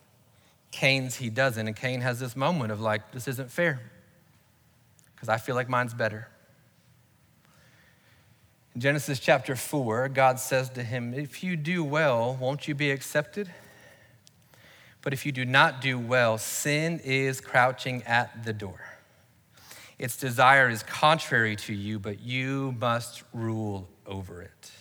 [0.71, 1.67] Cain's he doesn't.
[1.67, 3.79] And Cain has this moment of like, this isn't fair,
[5.13, 6.27] because I feel like mine's better.
[8.73, 12.89] In Genesis chapter 4, God says to him, If you do well, won't you be
[12.89, 13.51] accepted?
[15.01, 18.81] But if you do not do well, sin is crouching at the door.
[19.97, 24.71] Its desire is contrary to you, but you must rule over it.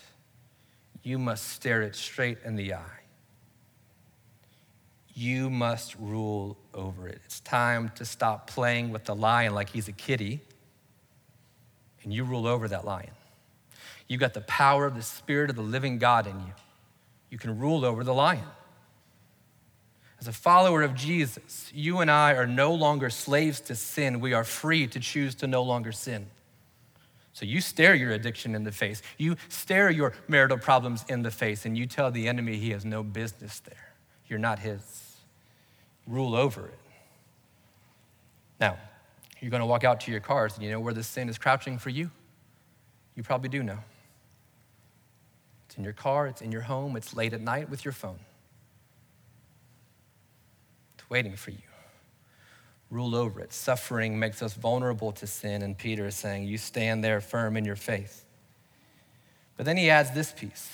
[1.02, 3.00] You must stare it straight in the eye.
[5.14, 7.20] You must rule over it.
[7.24, 10.40] It's time to stop playing with the lion like he's a kitty,
[12.02, 13.12] and you rule over that lion.
[14.08, 16.52] You've got the power of the Spirit of the living God in you.
[17.30, 18.44] You can rule over the lion.
[20.18, 24.20] As a follower of Jesus, you and I are no longer slaves to sin.
[24.20, 26.26] We are free to choose to no longer sin.
[27.34, 29.02] So you stare your addiction in the face.
[29.18, 32.84] You stare your marital problems in the face, and you tell the enemy he has
[32.84, 33.92] no business there.
[34.26, 35.16] You're not his.
[36.06, 36.78] Rule over it.
[38.58, 38.78] Now,
[39.40, 41.36] you're going to walk out to your cars, and you know where the sin is
[41.36, 42.10] crouching for you?
[43.16, 43.78] You probably do know.
[45.66, 48.18] It's in your car, it's in your home, it's late at night with your phone
[51.08, 51.58] waiting for you.
[52.90, 53.52] Rule over it.
[53.52, 57.64] Suffering makes us vulnerable to sin, and Peter is saying, You stand there firm in
[57.64, 58.24] your faith.
[59.56, 60.70] But then he adds this piece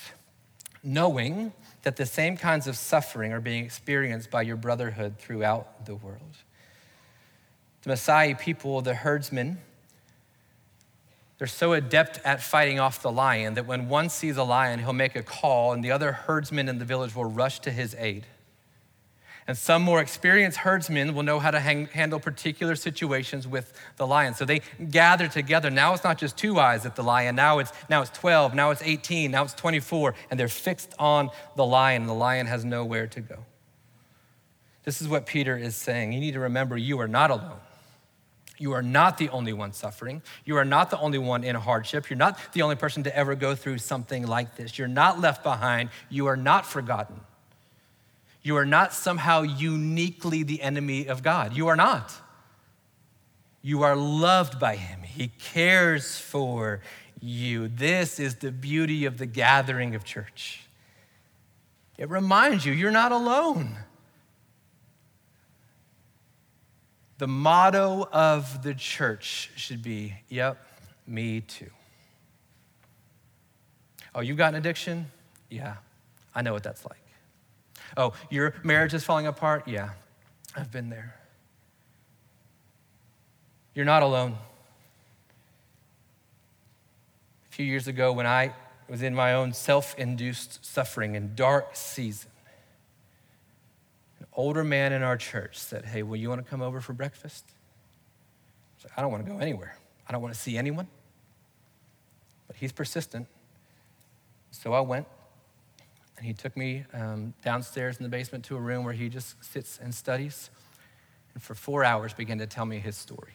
[0.83, 5.95] knowing that the same kinds of suffering are being experienced by your brotherhood throughout the
[5.95, 6.37] world.
[7.83, 9.59] The Maasai people, the herdsmen,
[11.37, 14.93] they're so adept at fighting off the lion that when one sees a lion, he'll
[14.93, 18.25] make a call, and the other herdsmen in the village will rush to his aid.
[19.47, 24.07] And some more experienced herdsmen will know how to hang, handle particular situations with the
[24.07, 24.35] lion.
[24.35, 25.69] So they gather together.
[25.69, 27.35] Now it's not just two eyes at the lion.
[27.35, 31.29] Now it's now it's 12, now it's 18, now it's 24, and they're fixed on
[31.55, 32.07] the lion.
[32.07, 33.45] The lion has nowhere to go.
[34.83, 36.13] This is what Peter is saying.
[36.13, 37.59] You need to remember you are not alone.
[38.57, 40.21] You are not the only one suffering.
[40.45, 42.09] You are not the only one in hardship.
[42.09, 44.77] You're not the only person to ever go through something like this.
[44.77, 45.89] You're not left behind.
[46.09, 47.19] You are not forgotten.
[48.43, 51.55] You are not somehow uniquely the enemy of God.
[51.55, 52.13] You are not.
[53.61, 56.81] You are loved by Him, He cares for
[57.21, 57.69] you.
[57.69, 60.65] This is the beauty of the gathering of church.
[61.97, 63.77] It reminds you you're not alone.
[67.19, 70.61] The motto of the church should be, Yep,
[71.07, 71.69] me too.
[74.13, 75.09] Oh, you've got an addiction?
[75.49, 75.75] Yeah,
[76.35, 77.02] I know what that's like.
[77.95, 79.67] Oh, your marriage is falling apart?
[79.67, 79.91] Yeah,
[80.55, 81.15] I've been there.
[83.75, 84.37] You're not alone.
[87.49, 88.53] A few years ago, when I
[88.89, 92.29] was in my own self induced suffering and dark season,
[94.19, 96.93] an older man in our church said, Hey, will you want to come over for
[96.93, 97.45] breakfast?
[98.79, 99.75] I said, I don't want to go anywhere.
[100.07, 100.87] I don't want to see anyone.
[102.47, 103.27] But he's persistent.
[104.51, 105.07] So I went.
[106.23, 109.77] He took me um, downstairs in the basement to a room where he just sits
[109.81, 110.49] and studies.
[111.33, 113.33] And for four hours began to tell me his story.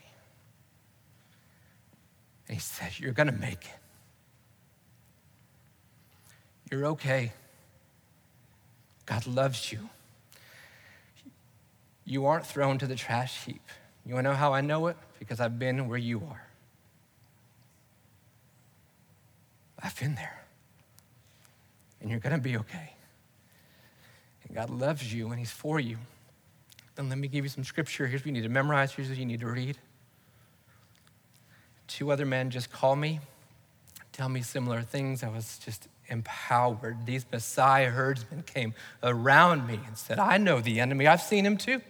[2.47, 3.79] And he said, You're going to make it.
[6.71, 7.33] You're okay.
[9.05, 9.91] God loves you.
[12.05, 13.63] You aren't thrown to the trash heap.
[14.07, 14.97] You want to know how I know it?
[15.19, 16.47] Because I've been where you are.
[19.83, 20.48] I've been there
[22.01, 22.95] and you're going to be okay.
[24.45, 25.99] And God loves you and He's for you.
[26.95, 28.07] Then let me give you some scripture.
[28.07, 29.79] Here's what you need to memorize, here's what you need to read.
[31.87, 33.21] Two other men just call me,
[34.13, 35.23] tell me similar things.
[35.23, 37.07] I was just empowered.
[37.07, 41.07] These Maasai herdsmen came around me and said, I know the enemy.
[41.07, 41.81] I've seen him too.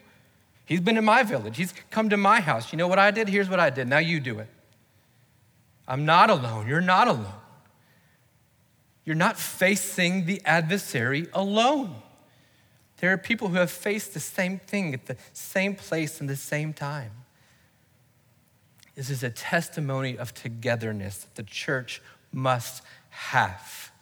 [0.64, 1.56] He's been in my village.
[1.56, 2.72] He's come to my house.
[2.72, 3.28] You know what I did?
[3.28, 3.88] Here's what I did.
[3.88, 4.48] Now you do it.
[5.86, 6.68] I'm not alone.
[6.68, 7.32] You're not alone.
[9.08, 11.94] You're not facing the adversary alone.
[12.98, 16.36] There are people who have faced the same thing at the same place and the
[16.36, 17.12] same time.
[18.96, 23.92] This is a testimony of togetherness that the church must have.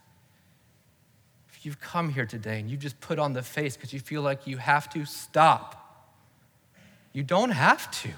[1.53, 4.23] If you've come here today and you've just put on the face because you feel
[4.23, 6.11] like you have to, stop.
[7.12, 8.11] You don't have to.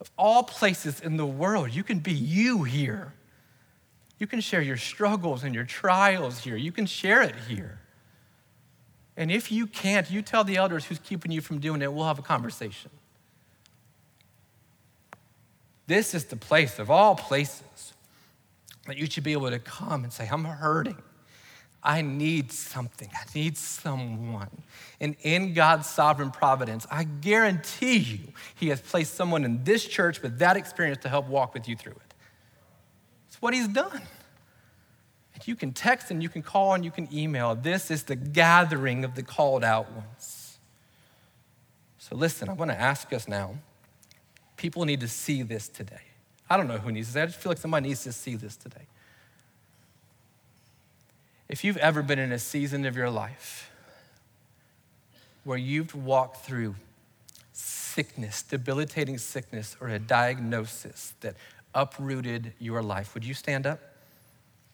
[0.00, 3.14] Of all places in the world, you can be you here.
[4.18, 6.56] You can share your struggles and your trials here.
[6.56, 7.80] You can share it here.
[9.16, 11.92] And if you can't, you tell the elders who's keeping you from doing it.
[11.92, 12.90] We'll have a conversation.
[15.86, 17.94] This is the place of all places
[18.86, 20.96] that you should be able to come and say, I'm hurting.
[21.82, 23.08] I need something.
[23.14, 24.50] I need someone.
[25.00, 30.20] And in God's sovereign providence, I guarantee you, He has placed someone in this church
[30.20, 32.05] with that experience to help walk with you through it.
[33.36, 34.00] It's what he's done.
[35.34, 37.54] And you can text and you can call and you can email.
[37.54, 40.56] This is the gathering of the called out ones.
[41.98, 43.56] So listen, I want to ask us now.
[44.56, 46.00] People need to see this today.
[46.48, 47.22] I don't know who needs this.
[47.22, 48.86] I just feel like somebody needs to see this today.
[51.46, 53.70] If you've ever been in a season of your life
[55.44, 56.74] where you've walked through
[57.52, 61.34] sickness, debilitating sickness, or a diagnosis that
[61.76, 63.14] uprooted your life.
[63.14, 63.78] Would you stand up?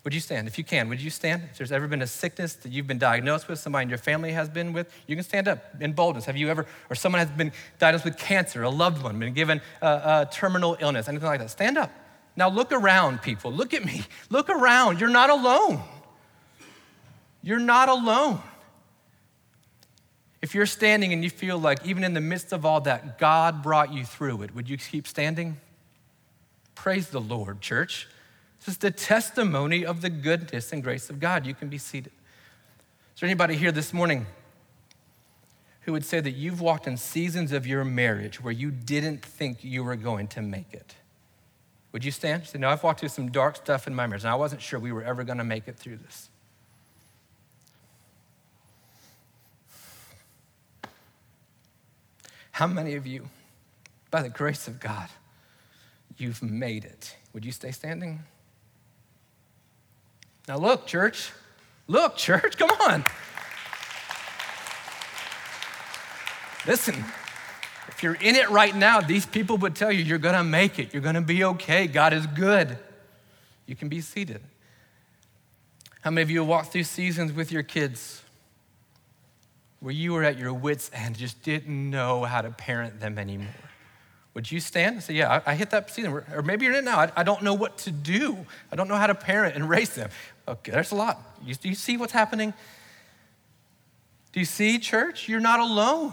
[0.04, 0.48] Would you stand?
[0.48, 1.42] If you can, would you stand?
[1.50, 4.32] If there's ever been a sickness that you've been diagnosed with, somebody in your family
[4.32, 6.24] has been with, you can stand up in boldness.
[6.24, 9.60] Have you ever, or someone has been diagnosed with cancer, a loved one, been given
[9.80, 11.50] a, a terminal illness, anything like that?
[11.50, 11.92] Stand up.
[12.34, 13.52] Now look around, people.
[13.52, 14.04] Look at me.
[14.30, 14.98] Look around.
[14.98, 15.80] You're not alone.
[17.42, 18.40] You're not alone.
[20.40, 23.62] If you're standing and you feel like, even in the midst of all that, God
[23.62, 25.58] brought you through it, would you keep standing?
[26.82, 28.08] Praise the Lord, church.
[28.58, 31.46] This is the testimony of the goodness and grace of God.
[31.46, 32.10] You can be seated.
[33.14, 34.26] Is there anybody here this morning
[35.82, 39.62] who would say that you've walked in seasons of your marriage where you didn't think
[39.62, 40.96] you were going to make it?
[41.92, 42.48] Would you stand?
[42.48, 44.80] Say, no, I've walked through some dark stuff in my marriage, and I wasn't sure
[44.80, 46.30] we were ever going to make it through this.
[52.50, 53.28] How many of you,
[54.10, 55.08] by the grace of God,
[56.18, 57.16] You've made it.
[57.32, 58.20] Would you stay standing?
[60.48, 61.30] Now, look, church.
[61.86, 63.04] Look, church, come on.
[66.66, 66.94] Listen,
[67.88, 70.78] if you're in it right now, these people would tell you you're going to make
[70.78, 70.92] it.
[70.92, 71.86] You're going to be okay.
[71.86, 72.78] God is good.
[73.66, 74.40] You can be seated.
[76.02, 78.22] How many of you have walked through seasons with your kids
[79.80, 83.48] where you were at your wits' end, just didn't know how to parent them anymore?
[84.34, 86.12] Would you stand and say, Yeah, I, I hit that season?
[86.12, 86.98] Or maybe you're in it now.
[86.98, 88.46] I, I, don't know what to do.
[88.70, 90.10] I don't know how to parent and raise them.
[90.48, 91.20] Okay, there's a lot.
[91.44, 92.54] You, do you see what's happening?
[94.32, 95.28] Do you see, church?
[95.28, 96.12] You're not alone.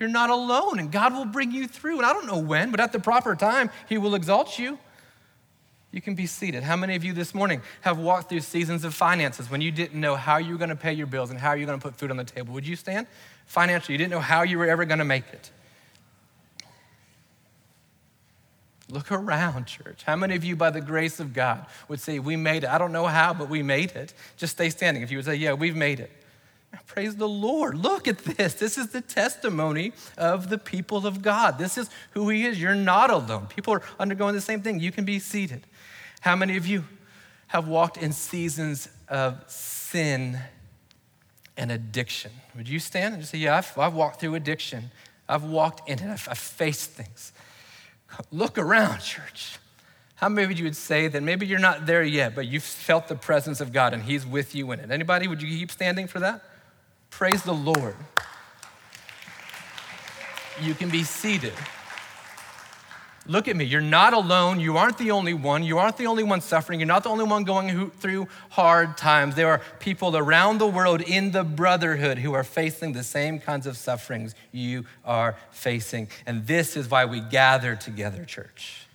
[0.00, 1.98] You're not alone, and God will bring you through.
[1.98, 4.78] And I don't know when, but at the proper time, He will exalt you.
[5.92, 6.62] You can be seated.
[6.62, 10.00] How many of you this morning have walked through seasons of finances when you didn't
[10.00, 11.82] know how you were going to pay your bills and how you were going to
[11.86, 12.54] put food on the table?
[12.54, 13.06] Would you stand?
[13.44, 15.50] Financially, you didn't know how you were ever going to make it.
[18.92, 20.02] Look around, church.
[20.04, 22.68] How many of you, by the grace of God, would say, We made it?
[22.68, 24.12] I don't know how, but we made it.
[24.36, 25.02] Just stay standing.
[25.02, 26.10] If you would say, Yeah, we've made it.
[26.86, 27.78] Praise the Lord.
[27.78, 28.52] Look at this.
[28.54, 31.58] This is the testimony of the people of God.
[31.58, 32.60] This is who He is.
[32.60, 33.46] You're not alone.
[33.46, 34.78] People are undergoing the same thing.
[34.78, 35.66] You can be seated.
[36.20, 36.84] How many of you
[37.46, 40.38] have walked in seasons of sin
[41.56, 42.32] and addiction?
[42.56, 44.90] Would you stand and say, Yeah, I've, I've walked through addiction.
[45.30, 46.10] I've walked in it.
[46.10, 47.32] I've, I've faced things.
[48.30, 49.58] Look around, church.
[50.16, 53.08] How many of you would say that maybe you're not there yet, but you've felt
[53.08, 54.90] the presence of God and He's with you in it?
[54.90, 55.26] Anybody?
[55.26, 56.44] Would you keep standing for that?
[57.10, 57.96] Praise the Lord.
[60.60, 61.54] You can be seated.
[63.26, 63.64] Look at me.
[63.64, 64.58] You're not alone.
[64.58, 65.62] You aren't the only one.
[65.62, 66.80] You aren't the only one suffering.
[66.80, 69.36] You're not the only one going through hard times.
[69.36, 73.66] There are people around the world in the brotherhood who are facing the same kinds
[73.68, 76.08] of sufferings you are facing.
[76.26, 78.88] And this is why we gather together, church.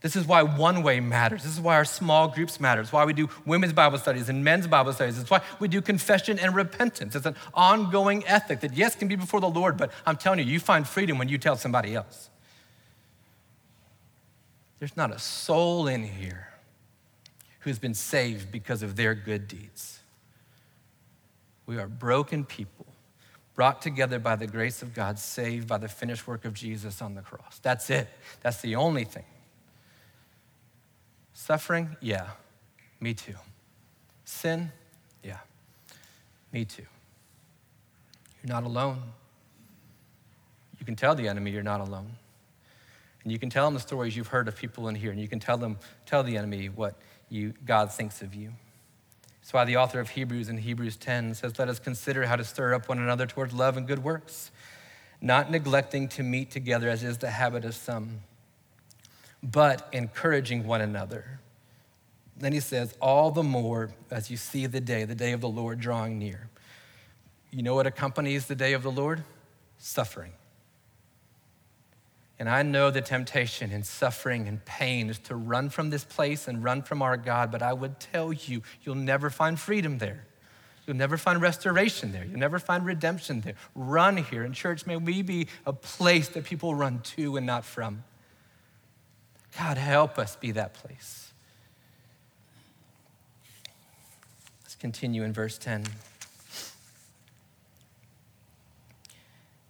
[0.00, 1.42] This is why one way matters.
[1.42, 2.80] This is why our small groups matter.
[2.80, 5.18] It's why we do women's Bible studies and men's Bible studies.
[5.18, 7.14] It's why we do confession and repentance.
[7.14, 10.46] It's an ongoing ethic that, yes, can be before the Lord, but I'm telling you,
[10.46, 12.30] you find freedom when you tell somebody else.
[14.84, 16.48] There's not a soul in here
[17.60, 20.00] who's been saved because of their good deeds.
[21.64, 22.84] We are broken people,
[23.54, 27.14] brought together by the grace of God, saved by the finished work of Jesus on
[27.14, 27.60] the cross.
[27.62, 28.08] That's it.
[28.42, 29.24] That's the only thing.
[31.32, 31.96] Suffering?
[32.02, 32.28] Yeah,
[33.00, 33.36] me too.
[34.26, 34.70] Sin?
[35.22, 35.38] Yeah,
[36.52, 36.84] me too.
[38.42, 39.02] You're not alone.
[40.78, 42.10] You can tell the enemy you're not alone.
[43.24, 45.28] And you can tell them the stories you've heard of people in here, and you
[45.28, 46.94] can tell them, tell the enemy what
[47.28, 48.52] you, God thinks of you.
[49.40, 52.44] That's why the author of Hebrews in Hebrews 10 says, Let us consider how to
[52.44, 54.50] stir up one another towards love and good works,
[55.20, 58.20] not neglecting to meet together as is the habit of some
[59.44, 61.40] but encouraging one another.
[62.36, 65.48] Then he says, All the more as you see the day, the day of the
[65.48, 66.48] Lord drawing near.
[67.50, 69.22] You know what accompanies the day of the Lord?
[69.78, 70.32] Suffering.
[72.38, 76.48] And I know the temptation and suffering and pain is to run from this place
[76.48, 80.26] and run from our God, but I would tell you, you'll never find freedom there.
[80.86, 82.24] You'll never find restoration there.
[82.24, 83.54] You'll never find redemption there.
[83.74, 84.44] Run here.
[84.44, 88.04] In church, may we be a place that people run to and not from.
[89.56, 91.32] God, help us be that place.
[94.62, 95.84] Let's continue in verse 10.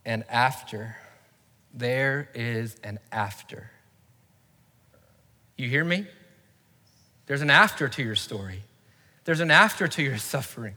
[0.07, 0.97] And after,
[1.75, 3.70] there is an after.
[5.57, 6.07] You hear me?
[7.27, 8.62] There's an after to your story.
[9.25, 10.75] There's an after to your suffering.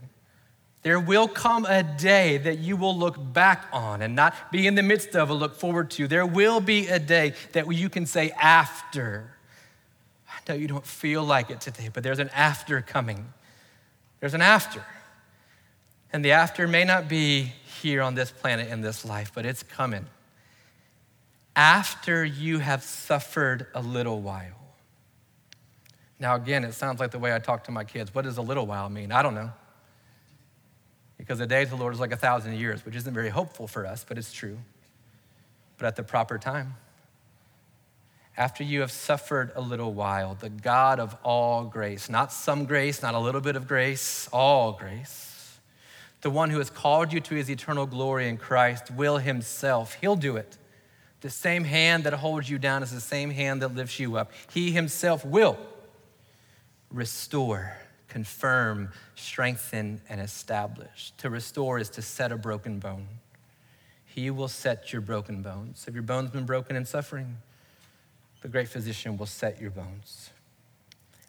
[0.82, 4.74] There will come a day that you will look back on and not be in
[4.74, 6.06] the midst of or look forward to.
[6.08, 9.32] There will be a day that you can say after.
[10.28, 13.32] I know you don't feel like it today, but there's an after coming.
[14.20, 14.84] There's an after.
[16.12, 19.62] And the after may not be here on this planet in this life, but it's
[19.62, 20.06] coming.
[21.58, 24.76] After you have suffered a little while.
[26.20, 28.14] Now, again, it sounds like the way I talk to my kids.
[28.14, 29.10] What does a little while mean?
[29.10, 29.50] I don't know
[31.16, 33.66] because the day of the Lord is like a thousand years, which isn't very hopeful
[33.66, 34.56] for us, but it's true.
[35.76, 36.74] But at the proper time,
[38.36, 43.02] after you have suffered a little while, the God of all grace, not some grace,
[43.02, 45.58] not a little bit of grace, all grace,
[46.20, 50.14] the one who has called you to his eternal glory in Christ will himself, he'll
[50.14, 50.56] do it.
[51.20, 54.30] The same hand that holds you down is the same hand that lifts you up.
[54.52, 55.58] He himself will
[56.90, 57.76] restore
[58.08, 61.12] confirm, strengthen, and establish.
[61.18, 63.06] To restore is to set a broken bone.
[64.04, 65.84] He will set your broken bones.
[65.86, 67.36] If your bones been broken and suffering?
[68.40, 70.30] The great physician will set your bones.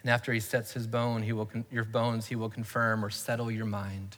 [0.02, 3.52] And after he sets his bone, he will, your bones, he will confirm or settle
[3.52, 4.16] your mind.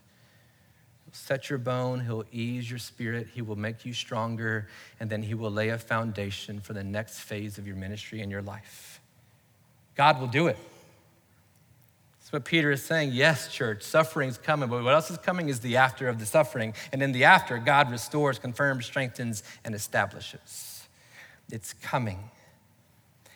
[1.12, 4.68] Set your bone, he'll ease your spirit, he will make you stronger,
[5.00, 8.32] and then he will lay a foundation for the next phase of your ministry and
[8.32, 9.02] your life.
[9.96, 10.58] God will do it.
[12.20, 13.12] That's what Peter is saying.
[13.12, 16.74] Yes, church, suffering's coming, but what else is coming is the after of the suffering.
[16.94, 20.88] And in the after, God restores, confirms, strengthens, and establishes.
[21.52, 22.20] It's coming.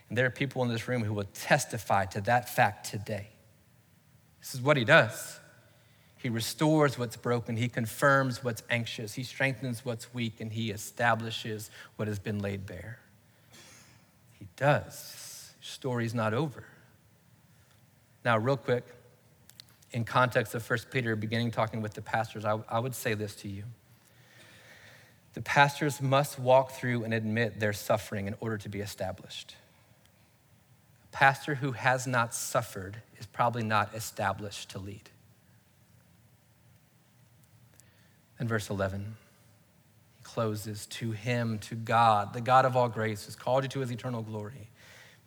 [0.08, 3.30] And there are people in this room who will testify to that fact today.
[4.40, 5.40] This is what he does.
[6.26, 7.56] He restores what's broken.
[7.56, 9.14] He confirms what's anxious.
[9.14, 12.98] He strengthens what's weak, and he establishes what has been laid bare.
[14.40, 15.54] He does.
[15.62, 16.64] story's not over.
[18.24, 18.86] Now, real quick,
[19.92, 23.36] in context of 1 Peter, beginning talking with the pastors, I, I would say this
[23.36, 23.66] to you.
[25.36, 29.58] The pastors must walk through and admit their suffering in order to be established.
[31.04, 35.12] A pastor who has not suffered is probably not established to lead.
[38.40, 39.16] In verse 11,
[40.18, 43.80] he closes To him, to God, the God of all grace, who's called you to
[43.80, 44.70] his eternal glory,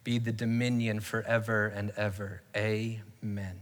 [0.04, 2.42] be the dominion forever and ever.
[2.56, 3.60] Amen.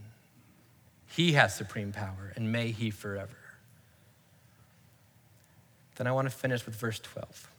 [1.09, 3.36] He has supreme power, and may he forever.
[5.97, 7.51] Then I want to finish with verse 12.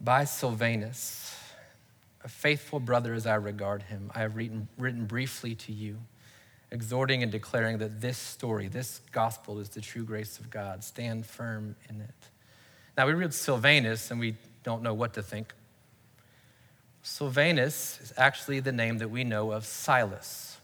[0.00, 1.36] By Silvanus,
[2.24, 5.98] a faithful brother as I regard him, I have written, written briefly to you
[6.72, 10.82] exhorting and declaring that this story, this gospel, is the true grace of God.
[10.82, 12.10] Stand firm in it.
[12.96, 15.52] Now, we read Silvanus and we don't know what to think.
[17.02, 20.56] Silvanus is actually the name that we know of Silas,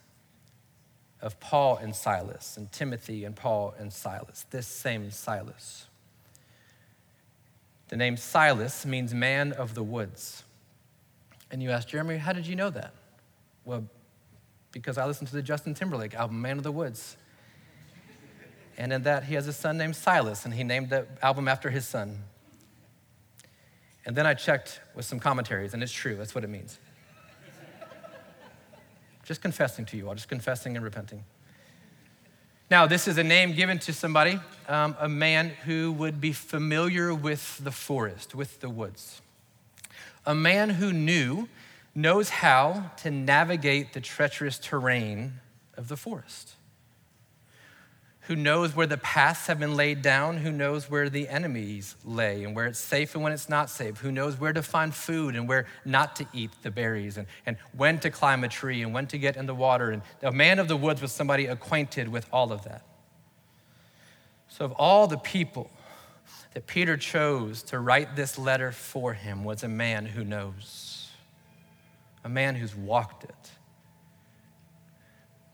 [1.21, 5.87] of Paul and Silas, and Timothy and Paul and Silas, this same Silas.
[7.89, 10.43] The name Silas means man of the woods.
[11.51, 12.95] And you ask, Jeremy, how did you know that?
[13.65, 13.85] Well,
[14.79, 17.16] because I listened to the Justin Timberlake album, Man of the Woods.
[18.76, 21.68] And in that, he has a son named Silas, and he named the album after
[21.68, 22.22] his son.
[24.07, 26.79] And then I checked with some commentaries, and it's true, that's what it means.
[29.24, 31.24] just confessing to you all, just confessing and repenting.
[32.70, 37.12] Now, this is a name given to somebody, um, a man who would be familiar
[37.12, 39.22] with the forest, with the woods.
[40.24, 41.49] A man who knew
[41.95, 45.34] knows how to navigate the treacherous terrain
[45.76, 46.55] of the forest,
[48.22, 52.45] who knows where the paths have been laid down, who knows where the enemies lay
[52.45, 55.34] and where it's safe and when it's not safe, who knows where to find food
[55.34, 58.93] and where not to eat the berries, and, and when to climb a tree and
[58.93, 59.91] when to get in the water.
[59.91, 62.82] And a man of the woods was somebody acquainted with all of that.
[64.49, 65.70] So, of all the people
[66.53, 70.88] that Peter chose to write this letter for him, was a man who knows
[72.29, 73.51] a man who's walked it,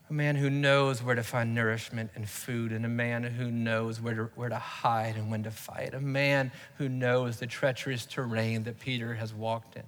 [0.09, 4.01] a man who knows where to find nourishment and food, and a man who knows
[4.01, 8.05] where to, where to hide and when to fight, a man who knows the treacherous
[8.05, 9.85] terrain that Peter has walked in.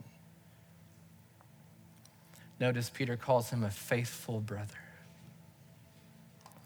[2.57, 4.79] Notice Peter calls him a faithful brother.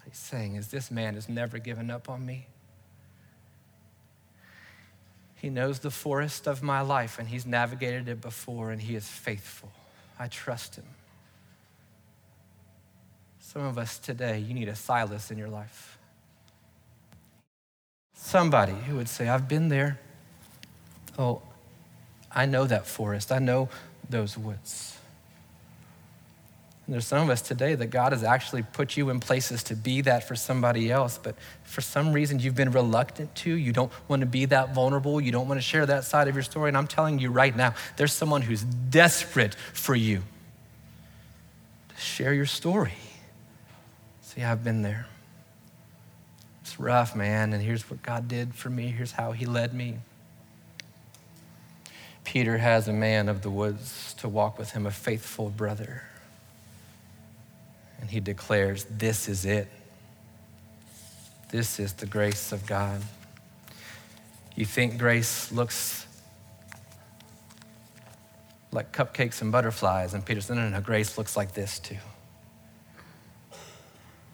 [0.05, 2.45] He's saying is, This man has never given up on me.
[5.33, 9.07] He knows the forest of my life and he's navigated it before and he is
[9.07, 9.71] faithful.
[10.21, 10.85] I trust him.
[13.39, 15.97] Some of us today, you need a Silas in your life.
[18.13, 19.99] Somebody who would say, I've been there.
[21.17, 21.41] Oh,
[22.31, 23.31] I know that forest.
[23.31, 23.69] I know
[24.11, 24.99] those woods.
[26.91, 29.77] And there's some of us today that God has actually put you in places to
[29.77, 33.49] be that for somebody else, but for some reason you've been reluctant to.
[33.49, 35.21] You don't want to be that vulnerable.
[35.21, 36.67] You don't want to share that side of your story.
[36.67, 40.21] And I'm telling you right now, there's someone who's desperate for you
[41.87, 42.95] to share your story.
[44.21, 45.05] See, I've been there.
[46.59, 48.87] It's rough, man, and here's what God did for me.
[48.87, 49.99] Here's how He led me.
[52.25, 56.03] Peter has a man of the woods to walk with him, a faithful brother.
[58.01, 59.67] And he declares, This is it.
[61.49, 63.01] This is the grace of God.
[64.55, 66.05] You think grace looks
[68.71, 71.97] like cupcakes and butterflies, and Peter said, No, no, no, grace looks like this too.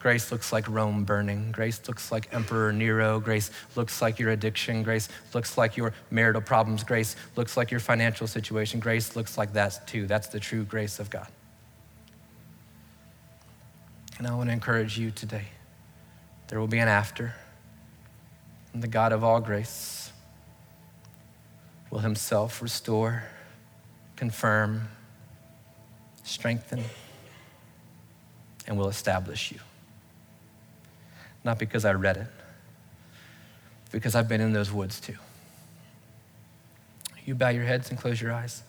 [0.00, 1.50] Grace looks like Rome burning.
[1.50, 3.18] Grace looks like Emperor Nero.
[3.18, 4.84] Grace looks like your addiction.
[4.84, 6.84] Grace looks like your marital problems.
[6.84, 8.78] Grace looks like your financial situation.
[8.78, 10.06] Grace looks like that too.
[10.06, 11.26] That's the true grace of God.
[14.18, 15.44] And I want to encourage you today.
[16.48, 17.34] There will be an after.
[18.74, 20.12] And the God of all grace
[21.90, 23.22] will himself restore,
[24.16, 24.88] confirm,
[26.24, 26.84] strengthen,
[28.66, 29.60] and will establish you.
[31.44, 32.26] not because I read it,
[33.90, 35.16] because I've been in those woods too.
[37.24, 38.62] You bow your heads and close your eyes.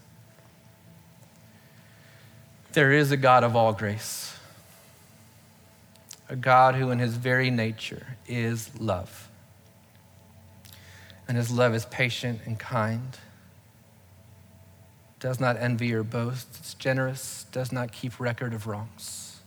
[2.72, 4.34] There is a God of all grace,
[6.30, 9.30] a God who, in his very nature, is love.
[11.28, 13.18] And his love is patient and kind,
[15.20, 19.40] does not envy or boast, it's generous, does not keep record of wrongs.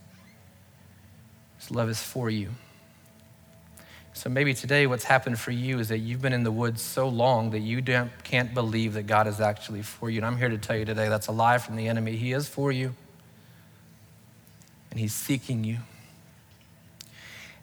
[1.57, 2.49] His love is for you.
[4.15, 7.07] So maybe today what's happened for you is that you've been in the woods so
[7.07, 7.81] long that you
[8.23, 10.19] can't believe that God is actually for you.
[10.19, 12.15] And I'm here to tell you today that's a lie from the enemy.
[12.15, 12.93] He is for you,
[14.91, 15.79] and He's seeking you.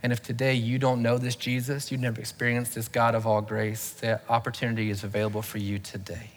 [0.02, 3.42] And if today you don't know this Jesus, you've never experienced this God of all
[3.42, 6.30] grace, the opportunity is available for you today.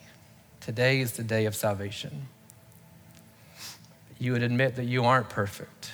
[0.59, 2.28] Today is the day of salvation.
[4.20, 5.91] You would admit that you aren't perfect,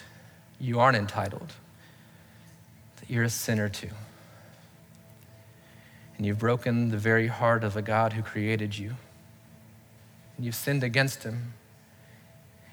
[0.59, 1.53] you aren't entitled,
[2.97, 3.89] that you're a sinner too.
[6.17, 8.95] And you've broken the very heart of the God who created you.
[10.35, 11.53] And you've sinned against him.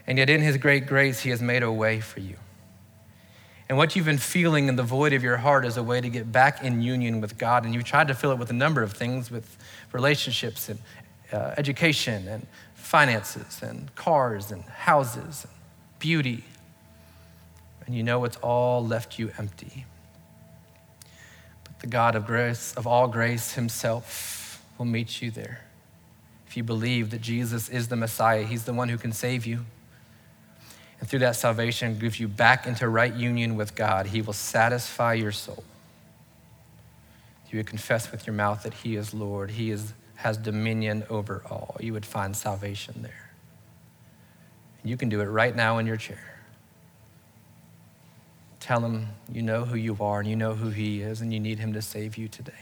[0.07, 2.37] And yet, in his great grace, he has made a way for you.
[3.69, 6.09] And what you've been feeling in the void of your heart is a way to
[6.09, 7.65] get back in union with God.
[7.65, 9.57] And you've tried to fill it with a number of things with
[9.93, 10.79] relationships and
[11.33, 15.53] uh, education and finances and cars and houses and
[15.99, 16.45] beauty.
[17.87, 19.85] And you know it's all left you empty.
[21.65, 25.63] But the God of grace, of all grace himself, will meet you there.
[26.47, 29.67] If you believe that Jesus is the Messiah, he's the one who can save you
[31.01, 35.15] and through that salvation gives you back into right union with God, He will satisfy
[35.15, 35.65] your soul.
[37.51, 41.43] You would confess with your mouth that He is Lord, He is, has dominion over
[41.51, 41.77] all.
[41.81, 43.31] You would find salvation there.
[44.83, 46.35] And you can do it right now in your chair.
[48.61, 51.41] Tell Him you know who you are and you know who He is, and you
[51.41, 52.53] need Him to save you today.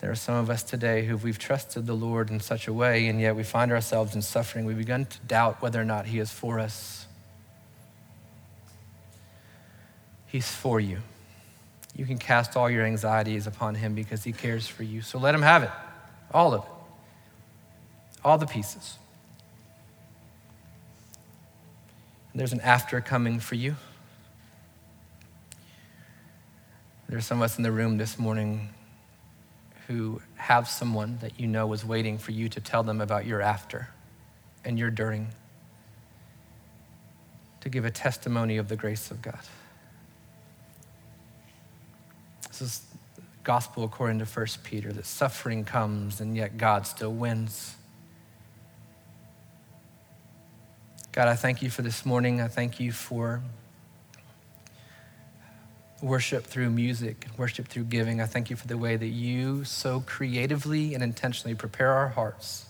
[0.00, 3.06] There are some of us today who we've trusted the Lord in such a way,
[3.08, 4.64] and yet we find ourselves in suffering.
[4.64, 7.06] We've begun to doubt whether or not He is for us.
[10.26, 10.98] He's for you.
[11.94, 15.02] You can cast all your anxieties upon Him because He cares for you.
[15.02, 15.70] So let Him have it,
[16.32, 16.70] all of it,
[18.24, 18.96] all the pieces.
[22.34, 23.76] There's an after coming for you.
[27.08, 28.70] There's some of us in the room this morning
[29.90, 33.40] who have someone that you know is waiting for you to tell them about your
[33.40, 33.88] after
[34.64, 35.26] and your during,
[37.60, 39.40] to give a testimony of the grace of God.
[42.46, 42.82] This is
[43.42, 47.74] gospel according to 1 Peter that suffering comes and yet God still wins.
[51.10, 52.40] God, I thank you for this morning.
[52.40, 53.42] I thank you for
[56.02, 58.20] worship through music, worship through giving.
[58.20, 62.66] I thank you for the way that you so creatively and intentionally prepare our hearts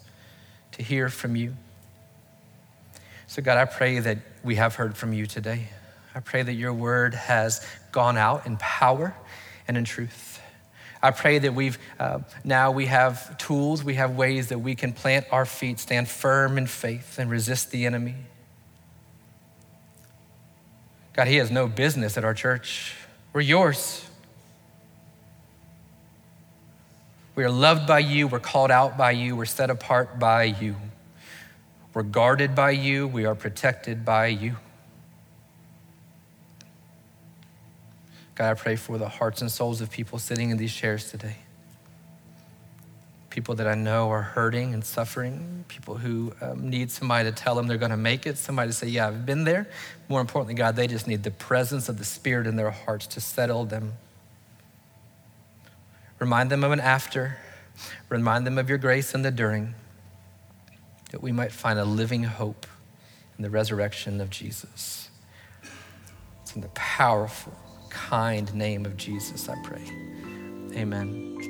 [0.72, 1.54] to hear from you.
[3.26, 5.68] So, God, I pray that we have heard from you today.
[6.14, 9.14] I pray that your word has gone out in power
[9.68, 10.40] and in truth.
[11.02, 14.92] I pray that we've uh, now we have tools, we have ways that we can
[14.92, 18.16] plant our feet, stand firm in faith, and resist the enemy.
[21.12, 22.96] God, he has no business at our church.
[23.32, 24.04] We're yours.
[27.36, 28.26] We are loved by you.
[28.26, 29.36] We're called out by you.
[29.36, 30.76] We're set apart by you.
[31.94, 33.06] We're guarded by you.
[33.06, 34.56] We are protected by you.
[38.34, 41.36] God, I pray for the hearts and souls of people sitting in these chairs today.
[43.30, 47.54] People that I know are hurting and suffering, people who um, need somebody to tell
[47.54, 49.68] them they're going to make it, somebody to say, Yeah, I've been there.
[50.08, 53.20] More importantly, God, they just need the presence of the Spirit in their hearts to
[53.20, 53.94] settle them.
[56.18, 57.38] Remind them of an after,
[58.08, 59.74] remind them of your grace and the during,
[61.12, 62.66] that we might find a living hope
[63.38, 65.08] in the resurrection of Jesus.
[66.42, 67.54] It's in the powerful,
[67.90, 69.82] kind name of Jesus, I pray.
[70.74, 71.49] Amen.